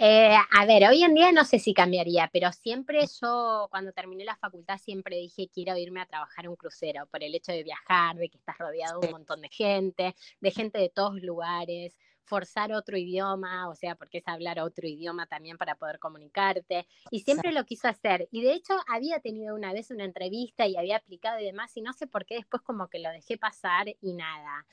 Eh, 0.00 0.36
a 0.52 0.64
ver, 0.64 0.88
hoy 0.88 1.02
en 1.02 1.12
día 1.12 1.32
no 1.32 1.44
sé 1.44 1.58
si 1.58 1.74
cambiaría, 1.74 2.30
pero 2.32 2.52
siempre 2.52 3.00
yo, 3.20 3.66
cuando 3.68 3.92
terminé 3.92 4.24
la 4.24 4.36
facultad, 4.36 4.78
siempre 4.78 5.16
dije 5.16 5.48
quiero 5.52 5.76
irme 5.76 6.00
a 6.00 6.06
trabajar 6.06 6.48
un 6.48 6.54
crucero 6.54 7.06
por 7.06 7.24
el 7.24 7.34
hecho 7.34 7.50
de 7.50 7.64
viajar, 7.64 8.14
de 8.16 8.28
que 8.28 8.38
estás 8.38 8.56
rodeado 8.58 9.00
de 9.00 9.08
un 9.08 9.12
montón 9.14 9.40
de 9.40 9.48
gente, 9.48 10.14
de 10.40 10.50
gente 10.52 10.78
de 10.78 10.88
todos 10.88 11.20
lugares, 11.20 11.98
forzar 12.22 12.72
otro 12.72 12.96
idioma, 12.96 13.68
o 13.68 13.74
sea, 13.74 13.96
porque 13.96 14.18
es 14.18 14.28
hablar 14.28 14.60
otro 14.60 14.86
idioma 14.86 15.26
también 15.26 15.58
para 15.58 15.74
poder 15.74 15.98
comunicarte. 15.98 16.86
Y 17.10 17.20
siempre 17.20 17.50
lo 17.50 17.64
quiso 17.64 17.88
hacer. 17.88 18.28
Y 18.30 18.42
de 18.42 18.52
hecho, 18.52 18.74
había 18.86 19.18
tenido 19.18 19.54
una 19.56 19.72
vez 19.72 19.90
una 19.90 20.04
entrevista 20.04 20.66
y 20.66 20.76
había 20.76 20.96
aplicado 20.96 21.40
y 21.40 21.44
demás, 21.44 21.76
y 21.76 21.80
no 21.80 21.92
sé 21.92 22.06
por 22.06 22.24
qué 22.24 22.36
después 22.36 22.62
como 22.62 22.88
que 22.88 23.00
lo 23.00 23.10
dejé 23.10 23.36
pasar 23.36 23.88
y 24.00 24.12
nada. 24.12 24.66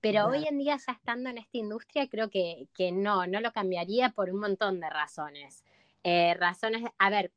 Pero 0.00 0.26
hoy 0.26 0.46
en 0.46 0.58
día, 0.58 0.76
ya 0.76 0.92
estando 0.92 1.28
en 1.30 1.38
esta 1.38 1.58
industria, 1.58 2.08
creo 2.08 2.30
que, 2.30 2.68
que 2.74 2.92
no, 2.92 3.26
no 3.26 3.40
lo 3.40 3.52
cambiaría 3.52 4.10
por 4.10 4.30
un 4.30 4.40
montón 4.40 4.80
de 4.80 4.88
razones. 4.88 5.64
Eh, 6.04 6.34
razones, 6.34 6.84
a 6.98 7.10
ver, 7.10 7.32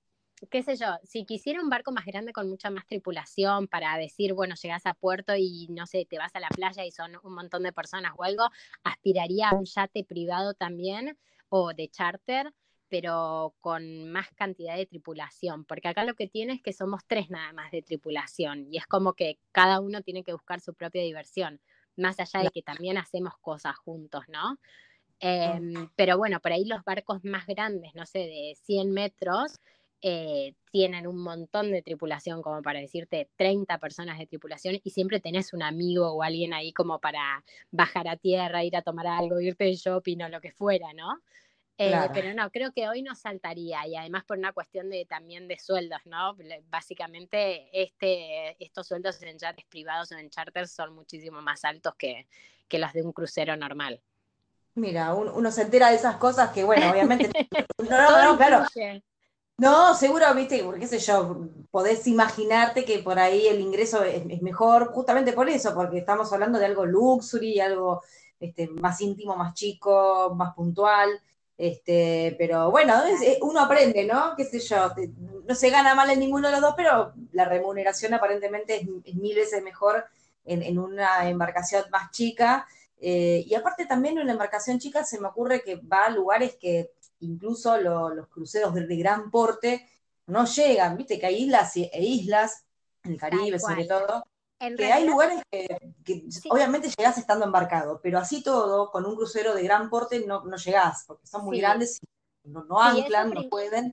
qué 0.50 0.64
sé 0.64 0.76
yo, 0.76 0.88
si 1.04 1.26
quisiera 1.26 1.62
un 1.62 1.70
barco 1.70 1.92
más 1.92 2.06
grande 2.06 2.34
con 2.34 2.50
mucha 2.50 2.70
más 2.70 2.86
tripulación 2.88 3.68
para 3.68 3.98
decir, 3.98 4.34
bueno, 4.34 4.56
llegas 4.56 4.86
a 4.86 4.94
puerto 4.94 5.34
y 5.36 5.68
no 5.70 5.86
sé, 5.88 6.06
te 6.06 6.18
vas 6.18 6.36
a 6.36 6.40
la 6.40 6.50
playa 6.50 6.86
y 6.86 6.92
son 6.92 7.18
un 7.24 7.34
montón 7.34 7.64
de 7.64 7.74
personas 7.74 8.14
o 8.18 8.24
algo, 8.24 8.48
aspiraría 8.84 9.50
a 9.50 9.56
un 9.56 9.66
yate 9.66 10.04
privado 10.04 10.54
también 10.54 11.18
o 11.50 11.74
de 11.74 11.90
charter, 11.90 12.54
pero 12.90 13.56
con 13.60 14.12
más 14.12 14.30
cantidad 14.36 14.76
de 14.76 14.86
tripulación, 14.86 15.66
porque 15.66 15.88
acá 15.88 16.04
lo 16.04 16.16
que 16.16 16.28
tiene 16.28 16.54
es 16.54 16.62
que 16.62 16.74
somos 16.74 17.02
tres 17.08 17.30
nada 17.30 17.54
más 17.54 17.72
de 17.72 17.82
tripulación 17.82 18.68
y 18.72 18.78
es 18.78 18.86
como 18.86 19.14
que 19.14 19.40
cada 19.52 19.80
uno 19.80 20.02
tiene 20.02 20.24
que 20.24 20.34
buscar 20.34 20.60
su 20.60 20.74
propia 20.74 21.02
diversión 21.02 21.62
más 21.96 22.20
allá 22.20 22.44
de 22.44 22.50
que 22.52 22.62
también 22.62 22.98
hacemos 22.98 23.34
cosas 23.40 23.76
juntos, 23.78 24.24
¿no? 24.28 24.58
Em, 25.20 25.90
pero 25.96 26.18
bueno, 26.18 26.40
por 26.40 26.52
ahí 26.52 26.66
los 26.66 26.84
barcos 26.84 27.24
más 27.24 27.46
grandes, 27.46 27.94
no 27.94 28.06
sé, 28.06 28.20
de 28.20 28.58
100 28.64 28.92
metros, 28.92 29.60
eh, 30.02 30.56
tienen 30.72 31.06
un 31.06 31.22
montón 31.22 31.72
de 31.72 31.84
tripulación, 31.84 32.42
como 32.42 32.64
para 32.64 32.80
decirte 32.80 33.30
30 33.36 33.78
personas 33.78 34.18
de 34.18 34.26
tripulación, 34.26 34.80
y 34.84 34.90
siempre 34.90 35.20
tenés 35.20 35.54
un 35.54 35.62
amigo 35.62 36.12
o 36.12 36.24
alguien 36.24 36.54
ahí 36.54 36.74
como 36.74 37.00
para 37.00 37.44
bajar 37.70 38.08
a 38.08 38.18
tierra, 38.18 38.64
ir 38.64 38.76
a 38.76 38.82
tomar 38.82 39.06
algo, 39.06 39.40
irte 39.40 39.66
de 39.66 39.76
shopping 39.76 40.22
o 40.24 40.30
lo 40.30 40.42
que 40.42 40.52
fuera, 40.52 40.92
¿no? 40.94 41.20
Eh, 41.78 42.10
pero 42.14 42.34
no, 42.34 42.52
creo 42.52 42.72
que 42.72 42.88
hoy 42.88 43.02
no 43.02 43.16
saltaría 43.16 43.88
y 43.88 43.96
además 43.96 44.24
por 44.24 44.38
una 44.38 44.54
cuestión 44.54 44.90
de 44.90 45.06
también 45.06 45.48
de 45.48 45.58
sueldos, 45.58 46.02
¿no? 46.06 46.38
Básicamente 46.70 47.70
este, 47.74 48.64
estos 48.64 48.88
sueldos 48.88 49.22
en 49.24 49.40
yates 49.40 49.66
privados 49.66 50.12
o 50.12 50.16
en 50.16 50.30
charters 50.30 50.72
son 50.72 50.94
muchísimo 50.94 51.42
más 51.42 51.66
altos 51.66 51.96
que, 51.98 52.28
que 52.68 52.78
los 52.78 52.94
de 52.94 53.02
un 53.02 53.14
crucero 53.14 53.56
normal. 53.56 54.02
Mira, 54.76 55.14
uno 55.14 55.52
se 55.52 55.64
entera 55.64 55.90
de 55.90 55.96
esas 55.96 56.16
cosas 56.16 56.52
que, 56.52 56.64
bueno, 56.64 56.90
obviamente. 56.92 57.30
no, 57.78 57.90
no, 57.90 58.24
no, 58.24 58.38
claro. 58.38 58.66
No, 59.58 59.94
seguro, 59.94 60.34
viste, 60.34 60.66
qué 60.80 60.88
sé 60.88 60.98
yo, 60.98 61.50
podés 61.70 62.08
imaginarte 62.08 62.84
que 62.84 63.00
por 63.00 63.20
ahí 63.20 63.48
el 63.48 63.60
ingreso 63.60 64.04
es, 64.04 64.42
mejor, 64.42 64.92
justamente 64.92 65.34
por 65.34 65.50
eso, 65.50 65.76
porque 65.76 66.00
estamos 66.00 66.34
hablando 66.34 66.58
de 66.58 66.66
algo 66.66 66.86
luxury, 66.86 67.60
algo 67.60 68.02
este, 68.40 68.70
más 68.70 69.00
íntimo, 69.02 69.36
más 69.36 69.54
chico, 69.54 70.34
más 70.36 70.56
puntual. 70.56 71.10
Este, 71.62 72.36
pero 72.40 72.72
bueno, 72.72 72.96
uno 73.44 73.60
aprende, 73.60 74.04
¿no? 74.04 74.34
Qué 74.36 74.46
sé 74.46 74.60
yo, 74.62 74.96
no 75.48 75.54
se 75.54 75.70
gana 75.70 75.94
mal 75.94 76.10
en 76.10 76.18
ninguno 76.18 76.48
de 76.48 76.54
los 76.54 76.62
dos, 76.62 76.74
pero 76.76 77.14
la 77.34 77.46
remuneración 77.46 78.16
aparentemente 78.16 78.78
es, 79.06 79.16
mil 79.16 79.36
veces 79.36 79.62
mejor 79.62 80.06
en, 80.44 80.80
una 80.80 81.30
embarcación 81.30 81.84
más 81.92 82.10
chica. 82.10 82.66
Eh, 83.00 83.44
y 83.46 83.54
aparte 83.54 83.86
también 83.86 84.18
una 84.18 84.32
embarcación 84.32 84.80
chica 84.80 85.04
se 85.04 85.22
me 85.22 85.28
ocurre 85.28 85.62
que 85.62 85.76
va 85.76 86.06
a 86.06 86.10
lugares 86.10 86.56
que 86.60 86.94
incluso 87.20 87.78
los 87.78 88.28
cruceros 88.30 88.74
de, 88.74 88.96
gran 88.96 89.30
porte 89.30 89.88
no 90.26 90.46
llegan, 90.46 90.98
viste 90.98 91.20
que 91.20 91.28
hay 91.28 91.44
islas 91.44 91.78
e 91.78 92.02
islas, 92.02 92.66
en 93.04 93.12
el 93.12 93.20
Caribe 93.20 93.60
sobre 93.60 93.86
todo, 93.86 94.26
que 94.78 94.92
hay 94.92 95.06
lugares 95.06 95.42
que, 95.50 95.68
obviamente 96.50 96.90
llegás 96.96 97.18
estando 97.18 97.46
embarcado, 97.46 98.00
pero 98.02 98.20
así 98.20 98.44
todo, 98.44 98.92
con 98.92 99.06
un 99.06 99.16
crucero 99.16 99.56
de 99.56 99.64
gran 99.64 99.90
porte 99.90 100.26
no, 100.26 100.44
no 100.44 100.58
llegás, 100.58 101.06
porque 101.08 101.26
son 101.26 101.46
muy 101.46 101.60
grandes 101.60 102.00
y 102.44 102.50
no, 102.50 102.80
anclan, 102.80 103.32
no 103.32 103.50
pueden. 103.50 103.92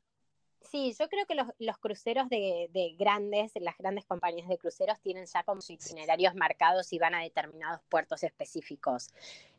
Sí, 0.70 0.94
yo 0.98 1.08
creo 1.08 1.24
que 1.24 1.34
los, 1.34 1.78
cruceros 1.78 2.28
de, 2.28 2.94
grandes, 2.98 3.52
las 3.54 3.78
grandes 3.78 4.04
compañías 4.04 4.48
de 4.48 4.58
cruceros 4.58 5.00
tienen 5.00 5.24
ya 5.24 5.42
como 5.42 5.62
sus 5.62 5.70
itinerarios 5.70 6.34
marcados 6.34 6.92
y 6.92 6.98
van 6.98 7.14
a 7.14 7.22
determinados 7.22 7.80
puertos 7.88 8.22
específicos. 8.22 9.08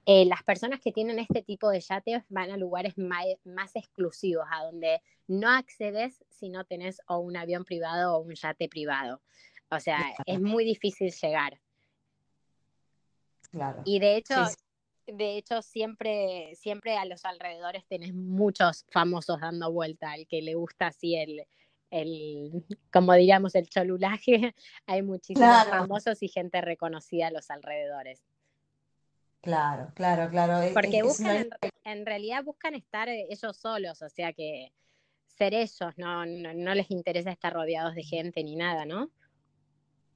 Eh, 0.05 0.25
las 0.25 0.43
personas 0.43 0.79
que 0.79 0.91
tienen 0.91 1.17
este 1.17 1.41
tipo 1.41 1.69
de 1.71 1.81
yates 1.81 2.23
van 2.29 2.51
a 2.51 2.57
lugares 2.57 2.95
más, 2.99 3.25
más, 3.43 3.75
exclusivos, 3.75 4.45
a 4.51 4.65
donde 4.65 5.01
no 5.27 5.49
accedes 5.49 6.23
si 6.29 6.49
no 6.49 6.63
tenés 6.65 7.01
o 7.07 7.17
un 7.17 7.37
avión 7.37 7.65
privado 7.65 8.15
o 8.15 8.19
un 8.19 8.35
yate 8.35 8.69
privado. 8.69 9.19
O 9.71 9.79
sea, 9.79 10.13
es 10.25 10.39
muy 10.41 10.65
difícil 10.65 11.11
llegar. 11.11 11.59
Claro. 13.51 13.81
Y 13.85 13.99
de 13.99 14.17
hecho, 14.17 14.35
de 15.05 15.37
hecho, 15.37 15.61
siempre, 15.61 16.55
siempre 16.55 16.97
a 16.97 17.05
los 17.05 17.25
alrededores 17.25 17.85
tenés 17.87 18.13
muchos 18.13 18.85
famosos 18.91 19.39
dando 19.41 19.71
vuelta. 19.71 20.11
Al 20.11 20.27
que 20.27 20.41
le 20.41 20.55
gusta 20.55 20.87
así 20.87 21.15
el, 21.15 21.45
el 21.91 22.63
como 22.91 23.13
diríamos, 23.13 23.55
el 23.55 23.69
cholulaje, 23.69 24.53
hay 24.85 25.01
muchísimos 25.01 25.65
famosos 25.67 26.21
y 26.23 26.27
gente 26.27 26.61
reconocida 26.61 27.27
a 27.27 27.31
los 27.31 27.49
alrededores. 27.49 28.21
Claro, 29.41 29.91
claro, 29.95 30.29
claro. 30.29 30.73
Porque 30.73 31.01
buscan, 31.01 31.49
en, 31.85 32.05
realidad 32.05 32.43
buscan 32.43 32.75
estar 32.75 33.07
ellos 33.07 33.55
solos, 33.55 34.01
o 34.01 34.09
sea 34.09 34.33
que 34.33 34.73
ser 35.27 35.53
ellos, 35.53 35.93
no, 35.95 36.25
no 36.25 36.75
les 36.75 36.91
interesa 36.91 37.31
estar 37.31 37.53
rodeados 37.53 37.95
de 37.95 38.03
gente 38.03 38.43
ni 38.43 38.57
nada, 38.57 38.85
¿no? 38.85 39.09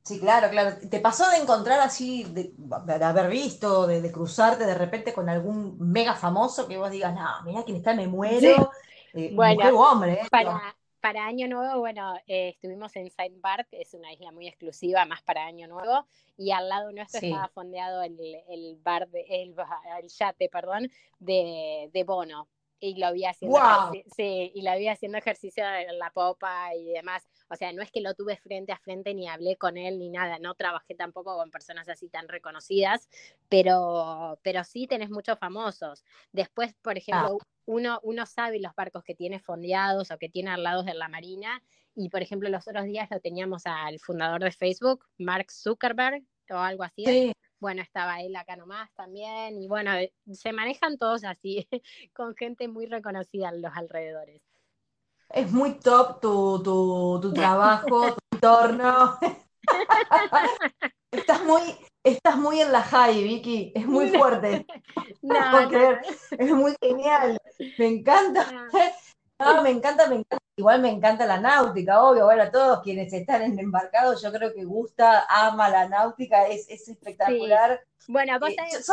Sí, 0.03 0.19
claro, 0.19 0.50
claro. 0.50 0.75
¿Te 0.89 1.00
pasó 1.00 1.29
de 1.29 1.38
encontrar 1.38 1.79
así, 1.79 2.25
de, 2.25 2.53
haber 3.01 3.29
visto, 3.29 3.88
de, 3.88 4.12
cruzarte 4.12 4.65
de 4.65 4.75
repente 4.75 5.13
con 5.13 5.29
algún 5.29 5.77
mega 5.79 6.13
famoso 6.13 6.67
que 6.67 6.77
vos 6.77 6.91
digas, 6.91 7.15
no, 7.15 7.25
mira 7.45 7.63
quién 7.63 7.77
está, 7.77 7.93
me 7.93 8.07
muero? 8.07 8.72
Eh, 9.13 9.31
bueno, 9.33 9.79
hombre, 9.79 10.13
eh, 10.13 10.27
para, 10.29 10.75
para 11.00 11.25
Año 11.25 11.48
Nuevo, 11.48 11.79
bueno, 11.79 12.15
eh, 12.27 12.50
estuvimos 12.50 12.93
en 12.98 13.10
Saint 13.12 13.39
Bart, 13.39 13.69
que 13.69 13.79
es 13.79 13.93
una 13.93 14.12
isla 14.12 14.33
muy 14.33 14.48
exclusiva, 14.48 15.05
más 15.05 15.22
para 15.22 15.45
Año 15.45 15.67
Nuevo, 15.67 16.05
y 16.36 16.51
al 16.51 16.67
lado 16.67 16.91
nuestro 16.91 17.22
estaba 17.22 17.48
fondeado 17.48 18.01
el, 18.01 18.19
el 18.50 18.77
bar, 18.83 19.07
de, 19.07 19.22
el, 19.29 19.55
el 20.01 20.10
yate, 20.10 20.50
perdón, 20.50 20.89
de, 21.19 21.89
de 21.93 22.03
Bono 22.03 22.50
y 22.83 22.95
lo 22.95 23.13
vi 23.13 23.24
haciendo 23.24 23.57
sí, 24.13 24.51
y 24.53 24.62
lo 24.62 24.77
vi 24.77 24.89
haciendo 24.89 25.17
ejercicio 25.17 25.63
en 25.65 25.98
la 25.98 26.10
popa 26.10 26.75
y 26.75 26.91
demás. 26.91 27.25
O 27.53 27.55
sea, 27.55 27.72
no 27.72 27.81
es 27.81 27.91
que 27.91 28.01
lo 28.01 28.13
tuve 28.15 28.38
frente 28.38 28.72
a 28.72 28.79
frente 28.79 29.13
ni 29.13 29.27
hablé 29.27 29.57
con 29.57 29.77
él 29.77 30.00
ni 30.00 30.10
nada, 30.10 30.39
no 30.39 30.55
trabajé 30.55 30.95
tampoco 30.95 31.38
con 31.38 31.51
personas 31.51 31.88
así 31.88 32.10
tan 32.10 32.27
reconocidas, 32.27 33.10
pero, 33.48 34.39
pero 34.41 34.63
sí 34.63 34.88
tenés 34.88 35.10
muchos 35.10 35.38
famosos. 35.38 36.03
Después, 36.31 36.74
por 36.81 36.98
ejemplo, 36.98 37.38
ah. 37.39 37.45
uno, 37.65 38.00
uno 38.03 38.25
sabe 38.25 38.60
los 38.60 38.74
barcos 38.75 39.03
que 39.03 39.15
tiene 39.15 39.39
fondeados 39.39 40.12
o 40.12 40.17
que 40.17 40.29
tiene 40.29 40.50
al 40.50 40.63
lado 40.63 40.83
de 40.83 40.93
la 40.93 41.07
marina, 41.07 41.63
y 41.95 42.10
por 42.10 42.24
ejemplo, 42.24 42.50
los 42.50 42.67
otros 42.67 42.86
días 42.86 43.07
lo 43.12 43.19
teníamos 43.19 43.67
al 43.67 44.00
fundador 44.00 44.43
de 44.43 44.51
Facebook, 44.51 45.05
Mark 45.19 45.51
Zuckerberg, 45.51 46.24
o 46.50 46.57
algo 46.57 46.83
así. 46.83 47.05
Sí 47.05 47.33
bueno, 47.63 47.81
estaba 47.81 48.19
él 48.22 48.36
acá 48.36 48.57
nomás 48.57 48.93
también, 48.93 49.57
y 49.57 49.69
bueno, 49.69 49.93
eh, 49.93 50.13
se 50.33 50.51
manejan 50.51 50.98
todos 50.98 51.24
así, 51.24 51.65
con 52.13 52.36
gente 52.36 52.67
muy 52.67 52.88
reconocida 52.88 53.48
en 53.48 53.62
los 53.62 53.72
alrededores. 53.74 54.41
Es 55.33 55.51
muy 55.51 55.73
top 55.79 56.21
tu, 56.21 56.61
tu, 56.61 57.19
tu 57.19 57.33
trabajo, 57.33 58.13
tu 58.13 58.35
entorno. 58.35 59.17
estás 61.11 61.43
muy, 61.43 61.61
estás 62.03 62.37
muy 62.37 62.61
en 62.61 62.71
la 62.71 62.83
high, 62.83 63.23
Vicky, 63.23 63.71
es 63.73 63.87
muy 63.87 64.09
fuerte. 64.09 64.65
No, 65.23 65.35
Es 66.31 66.51
muy 66.51 66.75
genial. 66.81 67.39
Me 67.77 67.87
encanta. 67.87 68.45
me 69.63 69.69
encanta, 69.69 70.07
me 70.07 70.15
encanta. 70.15 70.37
Igual 70.57 70.81
me 70.81 70.89
encanta 70.89 71.25
la 71.25 71.39
náutica, 71.39 72.03
obvio. 72.03 72.25
Bueno, 72.25 72.51
todos 72.51 72.81
quienes 72.83 73.11
están 73.13 73.41
en 73.41 73.57
embarcados, 73.57 74.21
yo 74.21 74.31
creo 74.33 74.53
que 74.53 74.65
gusta, 74.65 75.25
ama 75.29 75.69
la 75.69 75.87
náutica, 75.87 76.45
es, 76.47 76.69
espectacular. 76.69 77.81
Bueno, 78.07 78.37
vos 78.39 78.49
eh, 78.49 78.55
sabés. 78.55 78.85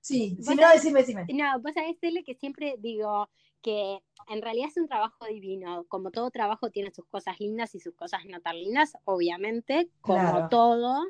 Sí, 0.00 0.38
sí, 0.40 0.54
no, 0.54 0.70
decime, 0.70 1.00
decime. 1.00 1.26
No, 1.34 1.60
vos 1.60 1.74
sabés, 1.74 1.98
Tele, 1.98 2.22
que 2.22 2.34
siempre 2.36 2.76
digo 2.78 3.28
que 3.62 4.02
en 4.28 4.42
realidad 4.42 4.68
es 4.68 4.76
un 4.76 4.88
trabajo 4.88 5.26
divino. 5.26 5.84
Como 5.88 6.10
todo 6.10 6.30
trabajo 6.30 6.70
tiene 6.70 6.90
sus 6.92 7.06
cosas 7.06 7.40
lindas 7.40 7.74
y 7.74 7.80
sus 7.80 7.94
cosas 7.94 8.24
no 8.26 8.40
tan 8.40 8.56
lindas, 8.56 8.96
obviamente, 9.04 9.88
como 10.00 10.48
todo. 10.48 11.04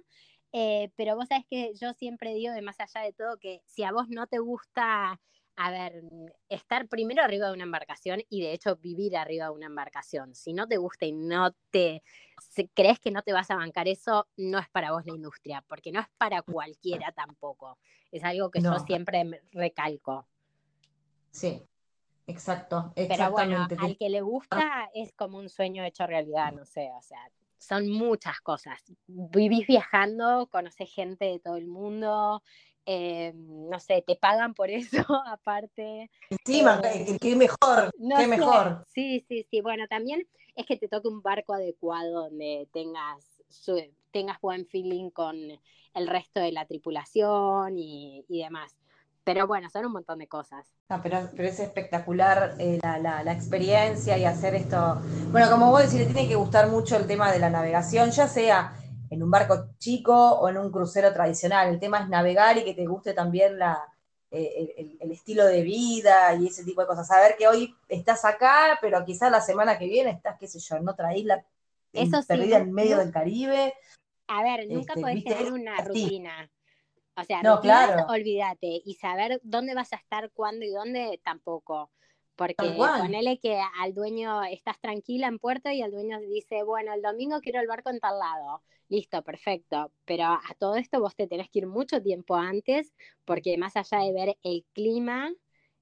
Eh, 0.53 0.91
pero 0.97 1.17
vos 1.17 1.29
sabés 1.29 1.45
que 1.49 1.73
yo 1.75 1.93
siempre 1.93 2.35
digo, 2.35 2.53
de 2.53 2.63
más 2.63 2.81
allá 2.81 3.03
de 3.03 3.13
todo, 3.13 3.39
que 3.39 3.63
si 3.67 3.83
a 3.85 3.93
vos 3.93 4.09
no 4.09 4.27
te 4.27 4.39
gusta, 4.39 5.21
a 5.57 5.71
ver, 5.71 6.03
estar 6.49 6.89
primero 6.89 7.23
arriba 7.23 7.49
de 7.49 7.53
una 7.53 7.65
embarcación 7.65 8.23
y 8.31 8.41
de 8.41 8.53
hecho 8.53 8.77
vivir 8.77 9.17
arriba 9.17 9.47
de 9.47 9.51
una 9.51 9.67
embarcación, 9.67 10.35
si 10.35 10.53
no 10.55 10.67
te 10.67 10.79
gusta 10.79 11.05
y 11.05 11.13
no 11.13 11.53
te 11.71 12.03
crees 12.75 12.99
que 13.01 13.11
no 13.11 13.23
te 13.23 13.33
vas 13.33 13.51
a 13.51 13.57
bancar 13.57 13.89
eso, 13.89 14.27
no 14.37 14.59
es 14.59 14.69
para 14.71 14.93
vos 14.93 15.05
la 15.05 15.13
industria, 15.13 15.65
porque 15.69 15.93
no 15.93 16.01
es 16.01 16.07
para 16.17 16.43
cualquiera 16.43 17.13
tampoco. 17.13 17.77
Es 18.11 18.25
algo 18.25 18.51
que 18.51 18.63
yo 18.63 18.79
siempre 18.79 19.43
recalco. 19.53 20.27
Sí, 21.31 21.63
exacto. 22.29 22.93
Pero 22.95 23.31
bueno, 23.31 23.67
al 23.79 23.97
que 23.97 24.09
le 24.09 24.21
gusta 24.21 24.89
es 24.95 25.13
como 25.15 25.39
un 25.39 25.49
sueño 25.49 25.85
hecho 25.85 26.07
realidad, 26.07 26.53
no 26.53 26.65
sé, 26.65 26.91
o 26.97 27.03
sea, 27.03 27.19
son 27.59 27.91
muchas 27.91 28.41
cosas. 28.41 28.81
Vivís 29.07 29.67
viajando, 29.67 30.47
conoces 30.51 30.93
gente 30.93 31.25
de 31.25 31.41
todo 31.41 31.57
el 31.57 31.67
mundo, 31.67 32.43
eh, 32.87 33.33
no 33.35 33.79
sé, 33.81 34.03
te 34.07 34.17
pagan 34.17 34.55
por 34.55 34.71
eso 34.71 35.05
aparte. 35.27 36.11
Encima, 36.31 36.81
eh, 36.85 37.19
qué 37.21 37.37
mejor, 37.37 37.91
qué 38.17 38.27
mejor. 38.27 38.85
Sí, 38.89 39.25
sí, 39.29 39.47
sí. 39.51 39.61
Bueno, 39.61 39.87
también 39.89 40.27
es 40.55 40.67
que 40.67 40.77
te 40.77 40.89
toque 40.89 41.09
un 41.09 41.23
barco 41.23 41.55
adecuado 41.55 42.25
donde 42.25 42.69
tengas, 42.73 43.43
tengas 44.11 44.41
buen 44.41 44.67
feeling 44.67 45.11
con 45.11 45.37
el 45.95 46.07
resto 46.07 46.41
de 46.41 46.53
la 46.53 46.67
tripulación 46.67 47.79
y 47.79 48.25
demás. 48.29 48.75
Pero 49.29 49.47
bueno, 49.47 49.69
son 49.69 49.85
un 49.85 49.93
montón 49.93 50.21
de 50.21 50.27
cosas. 50.27 50.67
pero, 51.03 51.29
pero 51.37 51.49
es 51.49 51.61
espectacular 51.61 52.55
eh, 52.59 52.79
la, 52.81 53.31
experiencia 53.31 54.17
y 54.17 54.25
hacer 54.25 54.55
esto. 54.55 55.03
Bueno, 55.31 55.51
como 55.51 55.71
vos 55.71 55.83
decís, 55.83 55.99
le 55.99 56.07
tiene 56.07 56.27
que 56.27 56.35
gustar 56.35 56.71
mucho 56.71 56.97
el 56.97 57.07
tema 57.07 57.31
de 57.31 57.39
la 57.39 57.51
navegación, 57.51 58.11
ya 58.11 58.27
sea 58.27 58.73
en 59.11 59.23
un 59.23 59.31
barco 59.31 59.67
chico 59.77 60.15
o 60.15 60.49
en 60.49 60.57
un 60.57 60.73
crucero 60.73 61.13
tradicional. 61.13 61.69
El 61.69 61.79
tema 61.79 61.99
es 61.99 62.09
navegar 62.09 62.57
y 62.57 62.65
que 62.65 62.73
te 62.73 62.87
guste 62.87 63.13
también 63.13 63.59
la, 63.59 63.79
eh, 64.31 64.97
el, 64.99 65.13
estilo 65.13 65.45
de 65.45 65.61
vida 65.61 66.35
y 66.37 66.47
ese 66.47 66.65
tipo 66.65 66.81
de 66.81 66.87
cosas. 66.87 67.07
Saber 67.07 67.37
que 67.37 67.49
hoy 67.49 67.77
estás 67.87 68.25
acá, 68.25 68.79
pero 68.81 69.05
quizás 69.05 69.31
la 69.31 69.43
semana 69.43 69.79
que 69.79 69.89
viene 69.89 70.09
estás, 70.09 70.39
qué 70.39 70.49
sé 70.49 70.59
yo, 70.59 70.77
en 70.77 70.89
otra 70.89 71.15
isla 71.15 71.45
perdida 72.27 72.57
en 72.57 72.73
medio 72.73 72.97
del 72.97 73.13
Caribe. 73.13 73.75
A 74.29 74.43
ver, 74.43 74.67
nunca 74.71 74.95
este, 74.95 75.03
podés 75.03 75.23
tener 75.23 75.53
una 75.53 75.77
rutina. 75.85 76.51
O 77.19 77.25
sea, 77.25 77.43
no, 77.43 77.61
claro. 77.61 78.07
olvídate. 78.09 78.81
Y 78.85 78.95
saber 78.95 79.41
dónde 79.43 79.75
vas 79.75 79.93
a 79.93 79.97
estar, 79.97 80.31
cuándo 80.31 80.65
y 80.65 80.71
dónde, 80.71 81.21
tampoco. 81.25 81.91
Porque 82.37 82.73
ponele 82.77 83.39
que 83.41 83.61
al 83.81 83.95
dueño 83.95 84.45
estás 84.45 84.81
tranquila 84.81 85.27
en 85.27 85.41
puerto 85.41 85.71
y 85.71 85.83
el 85.83 85.91
dueño 85.91 86.21
dice, 86.21 86.63
bueno, 86.63 86.95
el 86.95 87.03
domingo 87.03 87.41
quiero 87.41 87.61
el 87.61 87.67
barco 87.67 87.91
en 87.91 87.99
tal 87.99 88.19
lado. 88.21 88.63
Listo, 88.89 89.23
perfecto. 89.23 89.91
Pero 90.05 90.25
a 90.25 90.55
todo 90.57 90.77
esto 90.77 91.01
vos 91.01 91.17
te 91.17 91.27
tenés 91.27 91.51
que 91.51 91.59
ir 91.61 91.67
mucho 91.67 92.01
tiempo 92.01 92.37
antes, 92.37 92.95
porque 93.25 93.59
más 93.59 93.77
allá 93.77 93.99
de 93.99 94.13
ver 94.13 94.39
el 94.45 94.65
clima, 94.73 95.33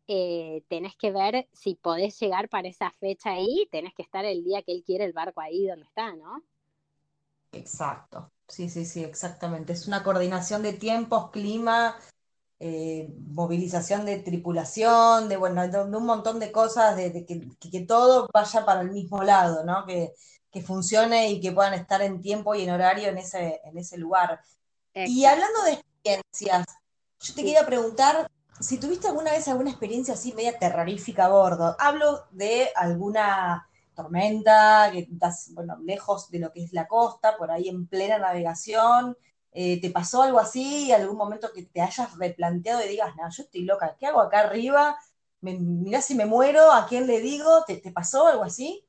eh, 0.09 0.63
tenés 0.69 0.97
que 0.97 1.13
ver 1.13 1.47
si 1.53 1.75
podés 1.75 2.19
llegar 2.19 2.49
para 2.49 2.69
esa 2.69 2.91
fecha 2.93 3.33
ahí, 3.33 3.69
tenés 3.71 3.93
que 3.93 4.03
estar 4.03 4.25
el 4.25 4.43
día 4.43 4.63
que 4.63 4.73
él 4.73 4.83
quiere 4.83 5.05
el 5.05 5.13
barco 5.13 5.43
ahí 5.43 5.67
donde 5.67 5.85
está, 5.85 6.15
¿no? 6.17 6.43
Exacto. 7.53 8.33
Sí, 8.49 8.69
sí, 8.69 8.85
sí, 8.85 9.03
exactamente. 9.03 9.73
Es 9.73 9.87
una 9.87 10.03
coordinación 10.03 10.63
de 10.63 10.73
tiempos, 10.73 11.31
clima, 11.31 11.97
eh, 12.59 13.13
movilización 13.27 14.07
de 14.07 14.19
tripulación, 14.19 15.29
de 15.29 15.37
bueno, 15.37 15.67
de, 15.69 15.79
un 15.83 16.07
montón 16.07 16.39
de 16.39 16.53
cosas, 16.53 16.97
de, 16.97 17.27
que, 17.27 17.81
todo 17.81 18.29
vaya 18.33 18.65
para 18.65 18.81
el 18.83 18.91
mismo 18.91 19.23
lado, 19.23 19.65
¿no? 19.65 19.85
Que, 19.87 20.15
funcione 20.65 21.31
y 21.33 21.39
que 21.43 21.53
puedan 21.53 21.75
estar 21.75 22.01
en 22.01 22.23
tiempo 22.23 22.55
y 22.55 22.63
en 22.63 22.71
horario 22.71 23.09
en 23.09 23.19
ese, 23.19 23.61
en 23.63 23.77
ese 23.77 23.99
lugar. 23.99 24.41
Y 24.95 25.27
hablando 25.27 25.63
de 25.65 25.73
experiencias, 25.73 26.65
yo 27.21 27.35
te 27.35 27.43
quería 27.43 27.67
preguntar 27.67 28.31
si 28.59 28.79
tuviste 28.79 29.07
alguna 29.07 29.33
vez 29.33 29.47
alguna 29.49 29.69
experiencia 29.69 30.15
así 30.15 30.33
media 30.33 30.59
terrorífica 30.59 31.27
a 31.27 31.29
bordo. 31.29 31.77
Hablo 31.79 32.25
de 32.31 32.71
alguna 32.75 33.69
tormenta, 33.97 34.91
que 34.93 35.01
estás, 35.01 35.51
bueno, 35.55 35.77
lejos 35.83 36.31
de 36.31 36.39
lo 36.39 36.53
que 36.53 36.63
es 36.63 36.73
la 36.73 36.87
costa, 36.87 37.37
por 37.37 37.51
ahí 37.51 37.69
en 37.69 37.89
plena 37.89 38.19
navegación. 38.19 39.17
Eh, 39.51 39.81
¿Te 39.81 39.91
pasó 39.91 40.23
algo 40.23 40.39
así? 40.39 40.93
¿Algún 40.93 41.17
momento 41.17 41.49
que 41.53 41.63
te 41.65 41.81
hayas 41.81 42.17
replanteado 42.19 42.85
y 42.85 42.89
digas, 42.89 43.17
no, 43.17 43.29
yo 43.31 43.43
estoy 43.43 43.63
loca, 43.63 43.97
¿qué 43.99 44.07
hago 44.07 44.21
acá 44.21 44.41
arriba? 44.41 44.97
Me, 45.41 45.59
mirá 45.59 46.01
si 46.03 46.15
me 46.15 46.27
muero, 46.27 46.71
¿a 46.71 46.87
quién 46.87 47.07
le 47.07 47.21
digo? 47.21 47.65
¿Te, 47.67 47.81
pasó 47.91 48.27
algo 48.27 48.45
así? 48.45 48.85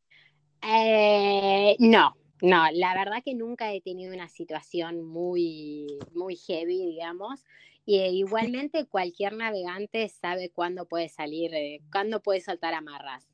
Eh, 0.61 1.77
no, 1.79 2.15
no, 2.41 2.65
la 2.73 2.93
verdad 2.93 3.23
que 3.23 3.33
nunca 3.33 3.71
he 3.71 3.81
tenido 3.81 4.13
una 4.13 4.27
situación 4.27 5.03
muy, 5.03 5.87
muy 6.13 6.35
heavy, 6.35 6.85
digamos. 6.85 7.45
Y 7.85 7.99
eh, 7.99 8.09
igualmente 8.09 8.85
cualquier 8.85 9.33
navegante 9.33 10.09
sabe 10.09 10.49
cuándo 10.49 10.85
puede 10.85 11.07
salir, 11.07 11.51
cuándo 11.89 12.21
puede 12.21 12.41
soltar 12.41 12.73
amarras 12.73 13.25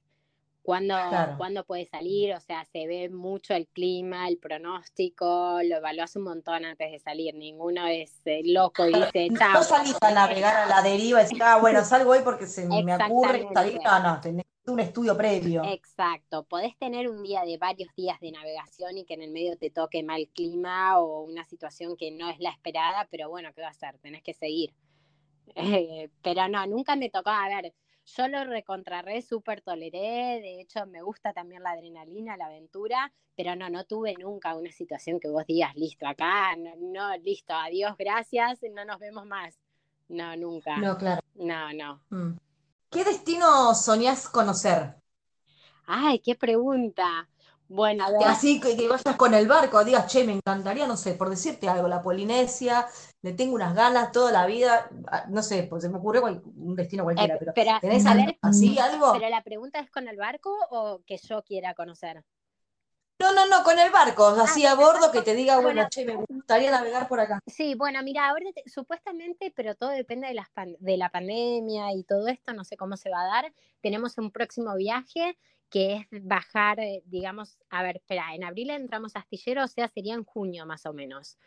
cuándo, 0.63 1.65
puede 1.65 1.85
salir, 1.85 2.33
o 2.33 2.39
sea, 2.39 2.65
se 2.71 2.87
ve 2.87 3.09
mucho 3.09 3.53
el 3.53 3.67
clima, 3.67 4.27
el 4.27 4.37
pronóstico, 4.37 5.59
lo 5.63 5.77
evalúas 5.77 6.15
un 6.15 6.23
montón 6.23 6.65
antes 6.65 6.91
de 6.91 6.99
salir, 6.99 7.35
ninguno 7.35 7.85
es 7.85 8.21
eh, 8.25 8.41
loco 8.45 8.87
y 8.87 8.93
dice, 8.93 9.27
chao. 9.37 9.53
No 9.53 9.63
salís 9.63 9.97
a 10.01 10.11
navegar 10.11 10.55
a 10.55 10.65
la 10.67 10.81
deriva 10.81 11.19
y 11.21 11.23
decís, 11.23 11.41
ah, 11.41 11.59
bueno, 11.59 11.83
salgo 11.83 12.11
hoy 12.11 12.19
porque 12.23 12.47
se 12.47 12.65
me 12.65 12.95
ocurre 12.95 13.47
salir, 13.53 13.79
no, 13.83 13.99
no, 14.01 14.21
tenés 14.21 14.45
un 14.65 14.79
estudio 14.79 15.17
previo. 15.17 15.63
Exacto, 15.65 16.43
podés 16.43 16.77
tener 16.77 17.09
un 17.09 17.21
día 17.21 17.43
de 17.43 17.57
varios 17.57 17.93
días 17.95 18.19
de 18.21 18.31
navegación 18.31 18.97
y 18.97 19.05
que 19.05 19.15
en 19.15 19.23
el 19.23 19.31
medio 19.31 19.57
te 19.57 19.69
toque 19.69 20.01
mal 20.01 20.29
clima 20.33 20.99
o 20.99 21.23
una 21.23 21.43
situación 21.43 21.97
que 21.97 22.11
no 22.11 22.29
es 22.29 22.39
la 22.39 22.49
esperada, 22.49 23.07
pero 23.11 23.29
bueno, 23.29 23.49
¿qué 23.53 23.61
va 23.61 23.67
a 23.67 23.71
hacer? 23.71 23.97
Tenés 23.99 24.23
que 24.23 24.33
seguir. 24.33 24.73
pero 26.23 26.47
no, 26.47 26.65
nunca 26.67 26.95
me 26.95 27.09
tocó, 27.09 27.29
a 27.29 27.49
ver, 27.49 27.73
yo 28.05 28.27
lo 28.27 28.43
recontrarré, 28.43 29.21
súper 29.21 29.61
toleré, 29.61 30.41
de 30.41 30.61
hecho 30.61 30.85
me 30.85 31.01
gusta 31.01 31.33
también 31.33 31.63
la 31.63 31.71
adrenalina, 31.71 32.37
la 32.37 32.47
aventura, 32.47 33.11
pero 33.35 33.55
no, 33.55 33.69
no 33.69 33.85
tuve 33.85 34.15
nunca 34.19 34.55
una 34.55 34.71
situación 34.71 35.19
que 35.19 35.29
vos 35.29 35.45
digas, 35.45 35.75
listo, 35.75 36.05
acá, 36.07 36.55
no, 36.55 37.15
listo, 37.17 37.53
adiós, 37.53 37.95
gracias, 37.97 38.59
no 38.73 38.85
nos 38.85 38.99
vemos 38.99 39.25
más. 39.25 39.57
No, 40.09 40.35
nunca. 40.35 40.77
No, 40.77 40.97
claro. 40.97 41.21
No, 41.35 41.73
no. 41.73 42.01
Mm. 42.09 42.37
¿Qué 42.89 43.03
destino 43.03 43.73
soñás 43.73 44.29
conocer? 44.29 44.95
Ay, 45.87 46.19
qué 46.19 46.35
pregunta. 46.35 47.27
Bueno, 47.73 48.05
así 48.27 48.59
que, 48.59 48.77
que, 48.77 48.87
vayas 48.87 49.15
con 49.15 49.33
el 49.33 49.47
barco, 49.47 49.83
digas, 49.83 50.05
che, 50.05 50.23
me 50.23 50.33
encantaría, 50.33 50.85
no 50.85 50.95
sé, 50.95 51.15
por 51.15 51.31
decirte 51.31 51.67
algo, 51.67 51.87
la 51.87 52.03
Polinesia, 52.03 52.85
le 53.23 53.33
tengo 53.33 53.55
unas 53.55 53.73
ganas 53.73 54.11
toda 54.11 54.31
la 54.31 54.45
vida, 54.45 54.91
ah, 55.07 55.25
no 55.29 55.41
sé, 55.41 55.63
pues 55.63 55.81
se 55.81 55.89
me 55.89 55.97
ocurre 55.97 56.19
un 56.19 56.75
destino 56.75 57.03
cualquiera, 57.03 57.33
eh, 57.33 57.51
pero, 57.55 57.71
¿tenés 57.81 58.05
así 58.43 58.77
algo? 58.77 59.13
Pero 59.13 59.27
la 59.27 59.41
pregunta 59.41 59.79
es 59.79 59.89
con 59.89 60.07
el 60.07 60.17
barco 60.17 60.55
o 60.69 61.01
que 61.07 61.17
yo 61.17 61.41
quiera 61.41 61.73
conocer. 61.73 62.23
No, 63.17 63.33
no, 63.33 63.47
no, 63.47 63.63
con 63.63 63.79
el 63.79 63.89
barco, 63.89 64.27
ah, 64.27 64.43
así 64.43 64.67
a 64.67 64.75
bordo 64.75 65.11
que 65.11 65.23
te 65.23 65.33
diga, 65.33 65.59
bueno, 65.59 65.87
che, 65.89 66.05
me 66.05 66.15
gustaría 66.15 66.69
navegar 66.69 67.07
por 67.07 67.21
acá. 67.21 67.39
Sí, 67.47 67.73
bueno, 67.73 68.03
mira, 68.03 68.29
ahora 68.29 68.45
supuestamente, 68.67 69.51
pero 69.55 69.73
todo 69.73 69.89
depende 69.89 70.27
de, 70.27 70.35
las 70.35 70.49
de 70.79 70.97
la 70.97 71.09
pandemia 71.09 71.91
y 71.93 72.03
todo 72.03 72.27
esto, 72.27 72.53
no 72.53 72.65
sé 72.65 72.77
cómo 72.77 72.97
se 72.97 73.09
va 73.09 73.21
a 73.21 73.25
dar. 73.25 73.53
Tenemos 73.81 74.19
un 74.19 74.29
próximo 74.29 74.75
viaje 74.75 75.39
que 75.73 75.95
es 76.11 76.23
bajar, 76.23 76.79
eh, 76.79 77.01
digamos, 77.07 77.57
a 77.71 77.81
ver, 77.81 77.95
espera, 77.95 78.35
en 78.35 78.43
abril 78.43 78.69
entramos 78.69 79.15
a 79.15 79.19
Astillero, 79.19 79.63
o 79.63 79.67
sea, 79.67 79.87
sería 79.87 80.13
en 80.13 80.23
junio 80.23 80.67
más 80.67 80.85
o 80.85 80.93
menos. 80.93 81.39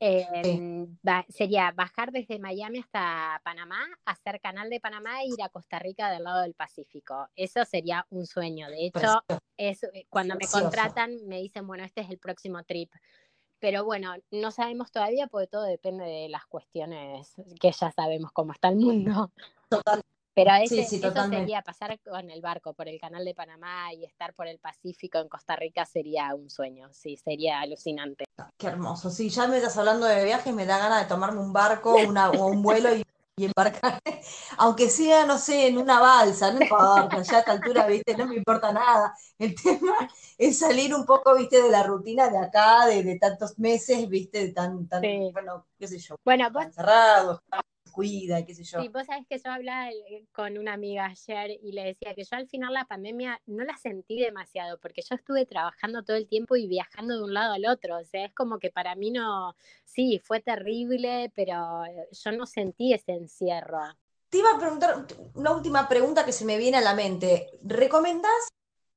Em, 0.00 0.98
sería 1.28 1.70
bajar 1.70 2.10
desde 2.10 2.40
Miami 2.40 2.80
hasta 2.80 3.40
Panamá, 3.44 3.86
hacer 4.04 4.40
canal 4.40 4.68
de 4.68 4.80
Panamá 4.80 5.22
e 5.22 5.28
ir 5.28 5.42
a 5.44 5.48
Costa 5.48 5.78
Rica 5.78 6.10
del 6.10 6.24
lado 6.24 6.42
del 6.42 6.54
Pacífico. 6.54 7.28
Eso 7.36 7.64
sería 7.64 8.04
un 8.10 8.26
sueño. 8.26 8.68
De 8.68 8.86
hecho, 8.86 9.22
es, 9.56 9.84
eh, 9.84 10.06
cuando 10.08 10.34
me 10.34 10.48
contratan 10.48 11.16
me 11.28 11.40
dicen, 11.40 11.64
bueno, 11.64 11.84
este 11.84 12.00
es 12.00 12.10
el 12.10 12.18
próximo 12.18 12.64
trip. 12.64 12.92
Pero 13.60 13.84
bueno, 13.84 14.12
no 14.32 14.50
sabemos 14.50 14.90
todavía 14.90 15.28
porque 15.28 15.46
todo 15.46 15.62
depende 15.62 16.04
de 16.04 16.28
las 16.28 16.46
cuestiones 16.46 17.32
que 17.60 17.70
ya 17.70 17.92
sabemos 17.92 18.32
cómo 18.32 18.52
está 18.52 18.70
el 18.70 18.76
mundo. 18.76 19.30
Pero 20.38 20.54
ese, 20.62 20.80
eso 20.82 21.28
sería 21.30 21.62
pasar 21.62 21.98
con 21.98 22.30
el 22.30 22.40
barco 22.40 22.72
por 22.72 22.86
el 22.86 23.00
canal 23.00 23.24
de 23.24 23.34
Panamá 23.34 23.92
y 23.92 24.04
estar 24.04 24.34
por 24.34 24.46
el 24.46 24.60
Pacífico 24.60 25.18
en 25.18 25.28
Costa 25.28 25.56
Rica 25.56 25.84
sería 25.84 26.32
un 26.36 26.48
sueño, 26.48 26.88
sí, 26.92 27.16
sería 27.16 27.60
alucinante. 27.60 28.24
Qué 28.56 28.68
hermoso, 28.68 29.10
sí, 29.10 29.30
ya 29.30 29.48
me 29.48 29.56
estás 29.56 29.76
hablando 29.78 30.06
de 30.06 30.24
viajes, 30.24 30.54
me 30.54 30.64
da 30.64 30.78
ganas 30.78 31.02
de 31.02 31.08
tomarme 31.08 31.40
un 31.40 31.52
barco 31.52 31.96
una, 31.96 32.30
o 32.30 32.46
un 32.46 32.62
vuelo 32.62 32.94
y, 32.94 33.04
embarcar, 33.36 33.98
aunque 34.58 34.88
sea, 34.90 35.26
no 35.26 35.38
sé, 35.38 35.66
en 35.66 35.78
una 35.78 36.00
balsa, 36.00 36.52
no 36.52 36.60
importa, 36.60 37.22
ya 37.22 37.36
a 37.36 37.38
esta 37.40 37.52
altura, 37.52 37.86
viste, 37.86 38.16
no 38.16 38.26
me 38.26 38.36
importa 38.36 38.72
nada. 38.72 39.14
El 39.38 39.54
tema 39.60 40.08
es 40.36 40.58
salir 40.58 40.94
un 40.94 41.04
poco, 41.04 41.36
viste, 41.36 41.62
de 41.62 41.70
la 41.70 41.82
rutina 41.82 42.28
de 42.28 42.38
acá, 42.38 42.86
de, 42.86 43.18
tantos 43.18 43.58
meses, 43.58 44.08
viste, 44.08 44.46
de 44.46 44.52
tan, 44.52 44.86
tan 44.86 45.02
bueno, 45.32 45.66
qué 45.78 45.88
sé 45.88 45.98
yo, 45.98 46.16
bueno, 46.24 46.48
encerrados 46.60 47.40
cuida 47.98 48.38
y 48.38 48.44
qué 48.44 48.54
sé 48.54 48.62
yo. 48.62 48.80
Sí, 48.80 48.88
vos 48.88 49.06
sabés 49.06 49.26
que 49.28 49.38
yo 49.38 49.50
hablaba 49.50 49.90
eh, 49.90 50.24
con 50.32 50.56
una 50.56 50.74
amiga 50.74 51.06
ayer 51.06 51.58
y 51.60 51.72
le 51.72 51.82
decía 51.82 52.14
que 52.14 52.22
yo 52.22 52.36
al 52.36 52.46
final 52.46 52.72
la 52.72 52.84
pandemia 52.84 53.40
no 53.46 53.64
la 53.64 53.76
sentí 53.76 54.20
demasiado 54.20 54.78
porque 54.78 55.02
yo 55.02 55.16
estuve 55.16 55.46
trabajando 55.46 56.04
todo 56.04 56.16
el 56.16 56.28
tiempo 56.28 56.54
y 56.54 56.68
viajando 56.68 57.16
de 57.16 57.24
un 57.24 57.34
lado 57.34 57.54
al 57.54 57.66
otro. 57.66 57.98
O 57.98 58.04
sea, 58.04 58.26
es 58.26 58.34
como 58.34 58.60
que 58.60 58.70
para 58.70 58.94
mí 58.94 59.10
no, 59.10 59.56
sí, 59.84 60.20
fue 60.24 60.40
terrible, 60.40 61.32
pero 61.34 61.84
eh, 61.86 62.08
yo 62.12 62.30
no 62.30 62.46
sentí 62.46 62.92
ese 62.92 63.12
encierro. 63.14 63.80
Te 64.28 64.38
iba 64.38 64.50
a 64.54 64.60
preguntar 64.60 65.04
una 65.34 65.50
última 65.50 65.88
pregunta 65.88 66.24
que 66.24 66.32
se 66.32 66.44
me 66.44 66.56
viene 66.56 66.76
a 66.76 66.82
la 66.82 66.94
mente. 66.94 67.48
¿Recomendás 67.64 68.48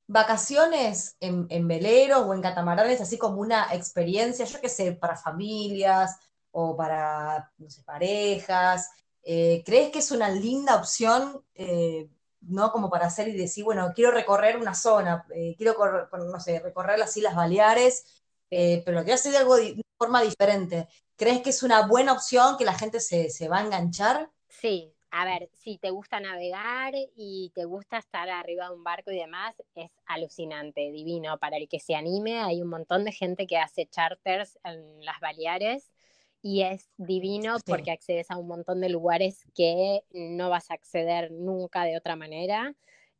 vacaciones 0.06 1.16
en, 1.18 1.46
en 1.48 1.66
veleros 1.66 2.20
o 2.20 2.34
en 2.34 2.42
catamaranes, 2.42 3.00
así 3.00 3.18
como 3.18 3.40
una 3.40 3.74
experiencia, 3.74 4.44
yo 4.44 4.60
qué 4.60 4.68
sé, 4.68 4.92
para 4.92 5.16
familias 5.16 6.18
o 6.52 6.76
para, 6.76 7.52
no 7.58 7.68
sé, 7.68 7.82
parejas? 7.82 8.90
Eh, 9.24 9.62
¿Crees 9.64 9.90
que 9.90 9.98
es 10.00 10.10
una 10.10 10.28
linda 10.28 10.76
opción, 10.76 11.44
eh, 11.54 12.08
no 12.40 12.72
como 12.72 12.90
para 12.90 13.06
hacer 13.06 13.28
y 13.28 13.36
decir, 13.36 13.64
bueno, 13.64 13.92
quiero 13.94 14.10
recorrer 14.10 14.56
una 14.56 14.74
zona, 14.74 15.24
eh, 15.34 15.54
quiero, 15.56 15.76
no 16.12 16.40
sé, 16.40 16.60
recorrer 16.60 16.98
las 16.98 17.16
Islas 17.16 17.36
Baleares, 17.36 18.04
pero 18.48 18.92
lo 18.92 19.02
quiero 19.02 19.14
hacer 19.14 19.32
de 19.32 19.38
algo 19.38 19.56
de 19.56 19.80
forma 19.96 20.20
diferente? 20.20 20.88
¿Crees 21.16 21.40
que 21.40 21.50
es 21.50 21.62
una 21.62 21.86
buena 21.86 22.12
opción 22.12 22.56
que 22.58 22.64
la 22.64 22.74
gente 22.74 23.00
se, 23.00 23.30
se 23.30 23.48
va 23.48 23.58
a 23.58 23.64
enganchar? 23.64 24.30
Sí, 24.48 24.92
a 25.10 25.24
ver, 25.24 25.48
si 25.52 25.78
te 25.78 25.90
gusta 25.90 26.20
navegar 26.20 26.94
y 27.16 27.52
te 27.54 27.64
gusta 27.64 27.98
estar 27.98 28.28
arriba 28.28 28.68
de 28.68 28.74
un 28.74 28.82
barco 28.82 29.10
y 29.10 29.16
demás, 29.16 29.54
es 29.74 29.90
alucinante, 30.06 30.90
divino. 30.90 31.38
Para 31.38 31.58
el 31.58 31.68
que 31.68 31.80
se 31.80 31.94
anime, 31.94 32.40
hay 32.40 32.60
un 32.60 32.68
montón 32.68 33.04
de 33.04 33.12
gente 33.12 33.46
que 33.46 33.58
hace 33.58 33.86
charters 33.86 34.58
en 34.64 35.04
las 35.04 35.20
Baleares 35.20 35.92
y 36.42 36.62
es 36.62 36.90
divino 36.96 37.56
porque 37.64 37.92
accedes 37.92 38.30
a 38.30 38.36
un 38.36 38.48
montón 38.48 38.80
de 38.80 38.88
lugares 38.88 39.46
que 39.54 40.02
no 40.12 40.50
vas 40.50 40.70
a 40.70 40.74
acceder 40.74 41.30
nunca 41.30 41.84
de 41.84 41.96
otra 41.96 42.16
manera. 42.16 42.74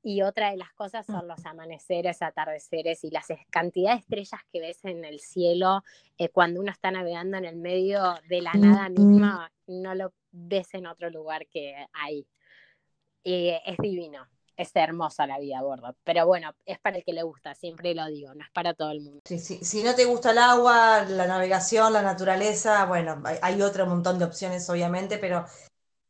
Y 0.05 0.23
otra 0.23 0.51
de 0.51 0.57
las 0.57 0.73
cosas 0.73 1.07
son 1.07 1.29
los 1.29 1.47
amaneceres, 1.47 2.23
atardeceres 2.23 3.05
y 3.05 3.11
las 3.11 3.29
cantidad 3.51 3.93
de 3.93 4.01
estrellas 4.01 4.41
que 4.53 4.61
ves 4.61 4.85
en 4.85 5.05
el 5.05 5.21
cielo 5.21 5.85
eh, 6.19 6.29
cuando 6.29 6.61
uno 6.61 6.73
está 6.73 6.91
navegando 6.91 7.37
en 7.37 7.45
el 7.45 7.55
medio 7.55 8.17
de 8.29 8.43
la 8.43 8.53
nada 8.55 8.89
misma, 8.89 9.53
no 9.69 9.95
lo 9.95 10.13
ves 10.33 10.75
en 10.75 10.89
otro 10.89 11.09
lugar 11.09 11.47
que 11.47 11.87
hay. 11.93 12.27
Y 13.23 13.51
es 13.65 13.79
divino, 13.79 14.27
es 14.63 14.71
hermosa 14.75 15.27
la 15.27 15.39
vida 15.39 15.59
a 15.59 15.63
bordo. 15.63 15.95
Pero 16.05 16.27
bueno, 16.27 16.55
es 16.65 16.79
para 16.79 16.99
el 16.99 17.05
que 17.05 17.13
le 17.13 17.23
gusta, 17.23 17.55
siempre 17.55 17.95
lo 17.95 18.07
digo, 18.07 18.35
no 18.35 18.43
es 18.43 18.51
para 18.51 18.75
todo 18.75 18.91
el 18.91 19.01
mundo. 19.01 19.21
Sí, 19.25 19.39
sí. 19.39 19.59
Si 19.63 19.83
no 19.83 19.95
te 19.95 20.05
gusta 20.05 20.31
el 20.31 20.39
agua, 20.39 21.05
la 21.05 21.27
navegación, 21.27 21.93
la 21.93 22.03
naturaleza, 22.03 22.85
bueno, 22.87 23.23
hay, 23.43 23.63
otro 23.63 23.87
montón 23.87 24.19
de 24.19 24.25
opciones 24.25 24.69
obviamente, 24.71 25.19
pero 25.19 25.45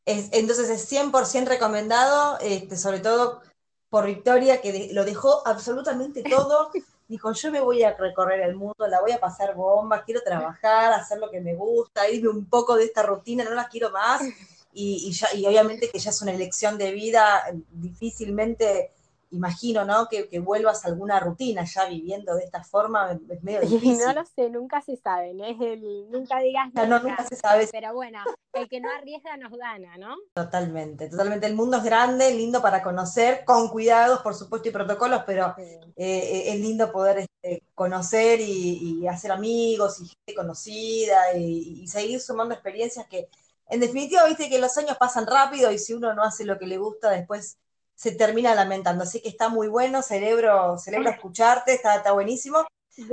es, 0.05 0.29
entonces 0.31 0.69
es 0.69 0.91
100% 0.91 1.47
recomendado, 1.47 2.39
este, 2.39 2.77
sobre 2.77 2.99
todo 2.99 3.41
por 3.89 4.05
Victoria, 4.05 4.61
que 4.61 4.89
lo 4.91 5.05
dejó 5.05 5.45
absolutamente 5.47 6.23
todo. 6.23 6.71
Dijo, 7.07 7.31
yo 7.33 7.51
me 7.51 7.59
voy 7.59 7.83
a 7.83 7.95
recorrer 7.95 8.41
el 8.41 8.55
mundo, 8.55 8.87
la 8.87 9.01
voy 9.01 9.11
a 9.11 9.19
pasar 9.19 9.53
bomba, 9.55 10.03
quiero 10.03 10.21
trabajar, 10.21 10.93
hacer 10.93 11.19
lo 11.19 11.29
que 11.29 11.41
me 11.41 11.53
gusta, 11.53 12.09
irme 12.09 12.29
un 12.29 12.45
poco 12.45 12.75
de 12.75 12.85
esta 12.85 13.03
rutina, 13.03 13.43
no 13.43 13.51
la 13.51 13.67
quiero 13.67 13.91
más. 13.91 14.21
Y, 14.73 15.11
ya, 15.11 15.27
y 15.35 15.45
obviamente 15.45 15.89
que 15.89 15.99
ya 15.99 16.09
es 16.09 16.21
una 16.21 16.31
elección 16.31 16.77
de 16.77 16.91
vida, 16.91 17.43
difícilmente 17.71 18.91
imagino, 19.33 19.83
¿no? 19.83 20.07
Que, 20.07 20.39
vuelvas 20.39 20.85
a 20.85 20.89
alguna 20.89 21.19
rutina 21.19 21.63
ya 21.65 21.85
viviendo 21.85 22.35
de 22.35 22.43
esta 22.43 22.63
forma, 22.63 23.19
es 23.29 23.43
medio 23.43 23.61
difícil. 23.61 23.97
No 24.03 24.13
lo 24.13 24.25
sé, 24.25 24.49
nunca 24.49 24.81
se 24.81 24.95
sabe, 24.97 25.33
¿no? 25.33 25.45
Es 25.45 25.59
el, 25.59 26.09
nunca 26.11 26.39
digas 26.39 26.73
nada. 26.73 26.87
No, 26.87 26.99
nunca 26.99 27.25
se 27.25 27.35
sabe. 27.35 27.67
Pero 27.71 27.93
bueno, 27.93 28.19
el 28.53 28.67
que 28.67 28.79
no 28.79 28.89
arriesga 28.91 29.37
nos 29.37 29.51
gana, 29.53 29.97
¿no? 29.97 30.15
Totalmente, 30.33 31.09
totalmente. 31.09 31.47
El 31.47 31.55
mundo 31.55 31.77
es 31.77 31.83
grande, 31.83 32.31
lindo 32.31 32.61
para 32.61 32.83
conocer, 32.83 33.43
con 33.45 33.69
cuidados, 33.69 34.19
por 34.19 34.35
supuesto, 34.35 34.69
y 34.69 34.71
protocolos, 34.71 35.23
pero 35.25 35.55
eh, 35.57 35.79
eh, 35.95 36.43
es 36.47 36.59
lindo 36.59 36.91
poder 36.91 37.19
este, 37.19 37.63
conocer 37.73 38.39
y, 38.41 39.07
hacer 39.07 39.31
amigos 39.31 39.99
y 39.99 40.07
gente 40.07 40.33
conocida 40.35 41.35
y, 41.35 41.81
y 41.83 41.87
seguir 41.87 42.19
sumando 42.19 42.53
experiencias 42.53 43.05
que, 43.07 43.29
en 43.73 43.79
definitiva, 43.79 44.25
viste 44.25 44.49
que 44.49 44.59
los 44.59 44.77
años 44.77 44.95
pasan 44.99 45.25
rápido 45.25 45.71
y 45.71 45.79
si 45.79 45.93
uno 45.93 46.13
no 46.13 46.21
hace 46.21 46.45
lo 46.45 46.59
que 46.59 46.67
le 46.67 46.77
gusta, 46.77 47.09
después 47.09 47.57
se 47.95 48.11
termina 48.11 48.53
lamentando. 48.53 49.03
Así 49.03 49.19
que 49.19 49.29
está 49.29 49.49
muy 49.49 49.67
bueno, 49.67 50.03
celebro, 50.03 50.77
celebro 50.77 51.09
escucharte, 51.09 51.73
está, 51.73 51.95
está 51.95 52.11
buenísimo. 52.11 52.67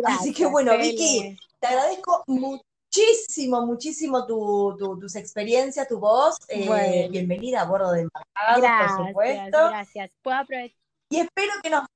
Así 0.05 0.35
que 0.35 0.45
bueno, 0.45 0.77
Vicky, 0.77 1.35
te 1.59 1.67
agradezco 1.67 2.25
muchísimo, 2.27 3.65
muchísimo 3.65 4.27
tu, 4.27 4.77
tus 5.01 5.17
experiencias, 5.17 5.89
tu 5.89 5.99
voz. 5.99 6.37
Eh, 6.49 7.09
bienvenida 7.11 7.63
a 7.63 7.65
bordo 7.65 7.93
de 7.93 8.03
Embarcados, 8.03 8.97
por 8.99 9.07
supuesto. 9.07 9.69
Gracias, 9.69 10.11
puedo 10.21 10.37
aprovechar. 10.37 10.77
Y 11.09 11.21
espero 11.21 11.53
que 11.63 11.71
nos, 11.71 11.87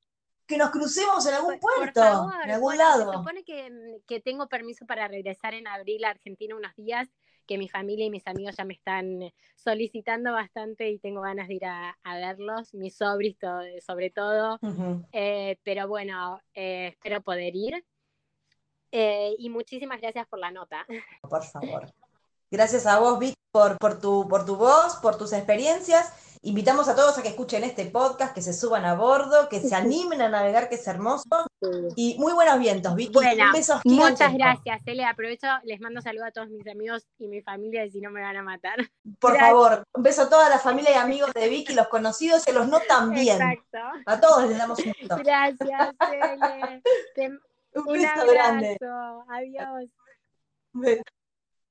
que 0.46 0.56
nos 0.56 0.70
crucemos 0.70 1.26
en 1.26 1.34
algún 1.34 1.58
puerto, 1.60 2.30
en 2.42 2.50
algún 2.50 2.78
lado. 2.78 3.12
Se 3.12 3.18
supone 3.18 3.44
que, 3.44 4.00
que 4.06 4.20
tengo 4.20 4.46
permiso 4.46 4.86
para 4.86 5.06
regresar 5.06 5.52
en 5.52 5.66
abril 5.66 6.02
a 6.06 6.10
Argentina 6.10 6.56
unos 6.56 6.74
días 6.76 7.08
que 7.46 7.58
mi 7.58 7.68
familia 7.68 8.06
y 8.06 8.10
mis 8.10 8.26
amigos 8.26 8.56
ya 8.56 8.64
me 8.64 8.74
están 8.74 9.32
solicitando 9.56 10.32
bastante 10.32 10.90
y 10.90 10.98
tengo 10.98 11.22
ganas 11.22 11.48
de 11.48 11.54
ir 11.54 11.64
a, 11.64 11.96
verlos, 12.04 12.74
mis 12.74 12.96
sobris 12.96 13.36
sobre 13.84 14.10
todo, 14.10 14.58
eh, 15.12 15.58
pero 15.62 15.88
bueno, 15.88 16.40
eh, 16.54 16.88
espero 16.88 17.22
poder 17.22 17.54
ir. 17.54 17.84
Eh, 18.92 19.34
y 19.38 19.50
muchísimas 19.50 20.00
gracias 20.00 20.26
por 20.28 20.38
la 20.38 20.52
nota. 20.52 20.86
Por 21.22 21.42
favor. 21.42 21.92
Gracias 22.50 22.86
a 22.86 23.00
vos, 23.00 23.18
Vic, 23.18 23.34
por, 23.50 23.76
por, 23.78 23.98
tu, 23.98 24.28
por 24.28 24.44
tu 24.44 24.54
voz, 24.56 24.96
por 25.02 25.18
tus 25.18 25.32
experiencias 25.32 26.33
Invitamos 26.46 26.88
a 26.88 26.94
todos 26.94 27.16
a 27.16 27.22
que 27.22 27.28
escuchen 27.28 27.64
este 27.64 27.86
podcast, 27.86 28.34
que 28.34 28.42
se 28.42 28.52
suban 28.52 28.84
a 28.84 28.94
bordo, 28.94 29.48
que 29.48 29.60
se 29.60 29.74
animen 29.74 30.20
a 30.20 30.28
navegar, 30.28 30.68
que 30.68 30.74
es 30.74 30.86
hermoso. 30.86 31.24
Y 31.96 32.18
muy 32.18 32.34
buenos 32.34 32.58
vientos, 32.58 32.94
Vicky. 32.94 33.14
Bueno, 33.14 33.46
muchas 33.84 34.34
gracias, 34.34 34.82
Ele. 34.84 35.06
Aprovecho, 35.06 35.46
les 35.62 35.80
mando 35.80 36.02
saludos 36.02 36.28
a 36.28 36.32
todos 36.32 36.50
mis 36.50 36.66
amigos 36.66 37.06
y 37.18 37.28
mi 37.28 37.40
familia, 37.40 37.86
y 37.86 37.92
si 37.92 38.02
no 38.02 38.10
me 38.10 38.20
van 38.20 38.36
a 38.36 38.42
matar. 38.42 38.76
Por 39.18 39.38
favor, 39.38 39.84
un 39.94 40.02
beso 40.02 40.22
a 40.22 40.28
toda 40.28 40.50
la 40.50 40.58
familia 40.58 40.90
y 40.90 40.96
amigos 40.96 41.32
de 41.32 41.48
Vicky, 41.48 41.72
los 41.72 41.88
conocidos 41.88 42.46
y 42.46 42.52
los 42.52 42.68
no 42.68 42.78
también. 42.80 43.40
Exacto. 43.40 43.78
A 44.04 44.20
todos 44.20 44.46
les 44.46 44.58
damos 44.58 44.78
un 44.80 44.92
beso. 45.00 45.16
Gracias, 45.16 45.94
Ele. 46.12 46.82
un, 47.74 47.84
beso 47.86 48.26
grande. 48.30 48.76
Adiós. 49.28 49.90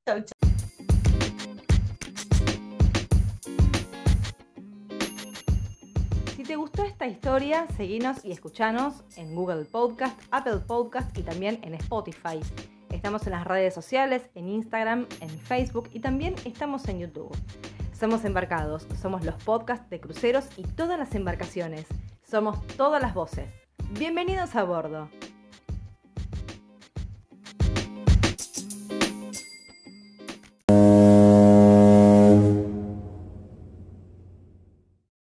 Chau, 0.08 0.20
chau. 0.22 0.53
Si 6.44 6.48
te 6.50 6.56
gustó 6.58 6.84
esta 6.84 7.08
historia, 7.08 7.68
seguinos 7.78 8.26
y 8.26 8.34
escuchanos 8.34 9.06
en 9.16 9.34
Google 9.34 9.64
Podcast, 9.64 10.22
Apple 10.30 10.58
Podcast 10.58 11.18
y 11.18 11.22
también 11.22 11.58
en 11.64 11.74
Spotify. 11.76 12.38
Estamos 12.90 13.26
en 13.26 13.32
las 13.32 13.48
redes 13.48 13.74
sociales, 13.74 14.24
en 14.36 14.50
Instagram, 14.50 15.08
en 15.22 15.30
Facebook 15.30 15.90
y 15.94 16.02
también 16.02 16.36
estamos 16.44 16.86
en 16.90 17.00
YouTube. 17.00 17.34
Somos 17.98 18.26
embarcados, 18.26 18.86
somos 19.02 19.24
los 19.24 19.42
podcasts 19.42 19.90
de 19.90 20.02
cruceros 20.02 20.50
y 20.58 20.64
todas 20.64 21.00
las 21.00 21.16
embarcaciones. 21.16 21.86
Somos 22.30 22.62
todas 22.76 23.02
las 23.02 23.14
voces. 23.14 23.50
Bienvenidos 23.92 24.54
a 24.58 24.66
bordo. 24.66 25.08